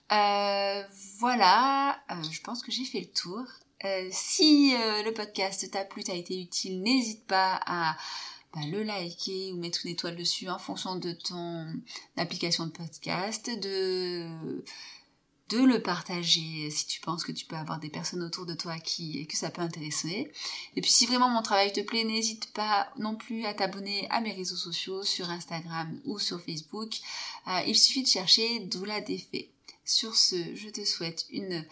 voilà, 0.08 2.00
je 2.30 2.40
pense 2.40 2.62
que 2.62 2.72
j'ai 2.72 2.84
fait 2.84 3.00
le 3.00 3.12
tour. 3.12 3.44
Euh, 3.84 4.08
si 4.10 4.74
euh, 4.74 5.02
le 5.02 5.12
podcast 5.12 5.68
t'a 5.70 5.84
plu, 5.84 6.04
t'a 6.04 6.14
été 6.14 6.40
utile, 6.40 6.82
n'hésite 6.82 7.26
pas 7.26 7.60
à 7.66 7.96
bah, 8.54 8.60
le 8.70 8.82
liker 8.82 9.52
ou 9.52 9.56
mettre 9.56 9.80
une 9.84 9.92
étoile 9.92 10.16
dessus 10.16 10.48
en 10.48 10.58
fonction 10.58 10.96
de 10.96 11.12
ton 11.12 11.66
application 12.16 12.66
de 12.66 12.72
podcast, 12.72 13.50
de 13.58 14.26
le 15.60 15.82
partager 15.82 16.70
si 16.70 16.86
tu 16.86 17.00
penses 17.00 17.24
que 17.24 17.32
tu 17.32 17.44
peux 17.44 17.56
avoir 17.56 17.78
des 17.78 17.90
personnes 17.90 18.22
autour 18.22 18.46
de 18.46 18.54
toi 18.54 18.78
qui 18.78 19.26
que 19.26 19.36
ça 19.36 19.50
peut 19.50 19.62
intéresser. 19.62 20.32
Et 20.76 20.80
puis 20.80 20.90
si 20.90 21.06
vraiment 21.06 21.28
mon 21.28 21.42
travail 21.42 21.72
te 21.72 21.80
plaît, 21.80 22.04
n'hésite 22.04 22.52
pas 22.52 22.90
non 22.98 23.16
plus 23.16 23.44
à 23.44 23.54
t'abonner 23.54 24.08
à 24.10 24.20
mes 24.20 24.32
réseaux 24.32 24.56
sociaux 24.56 25.02
sur 25.02 25.30
Instagram 25.30 26.00
ou 26.04 26.18
sur 26.18 26.40
Facebook. 26.40 26.94
Euh, 27.48 27.60
il 27.66 27.76
suffit 27.76 28.02
de 28.02 28.08
chercher 28.08 28.60
Doula 28.60 29.00
Défait. 29.00 29.50
Sur 29.84 30.14
ce, 30.14 30.54
je 30.54 30.68
te 30.68 30.84
souhaite 30.84 31.26
une 31.30 31.66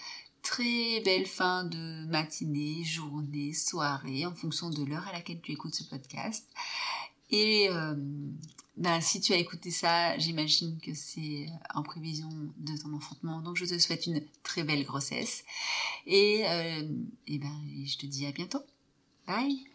très 0.51 1.01
belle 1.05 1.27
fin 1.27 1.63
de 1.63 2.05
matinée, 2.07 2.83
journée, 2.83 3.53
soirée, 3.53 4.27
en 4.27 4.35
fonction 4.35 4.69
de 4.69 4.85
l'heure 4.85 5.07
à 5.07 5.13
laquelle 5.13 5.41
tu 5.41 5.53
écoutes 5.53 5.77
ce 5.77 5.85
podcast. 5.85 6.45
Et 7.31 7.69
euh, 7.71 7.95
ben, 8.77 9.01
si 9.01 9.21
tu 9.21 9.33
as 9.33 9.37
écouté 9.37 9.71
ça, 9.71 10.19
j'imagine 10.19 10.77
que 10.81 10.93
c'est 10.93 11.47
en 11.73 11.85
prévision 11.85 12.29
de 12.57 12.77
ton 12.77 12.93
enfantement. 12.95 13.41
Donc 13.43 13.59
je 13.59 13.65
te 13.65 13.79
souhaite 13.79 14.07
une 14.07 14.21
très 14.43 14.65
belle 14.65 14.83
grossesse. 14.85 15.45
Et, 16.07 16.43
euh, 16.45 16.83
ben, 17.29 17.87
je 17.87 17.97
te 17.97 18.07
dis 18.07 18.27
à 18.27 18.33
bientôt. 18.33 18.65
Bye 19.29 19.70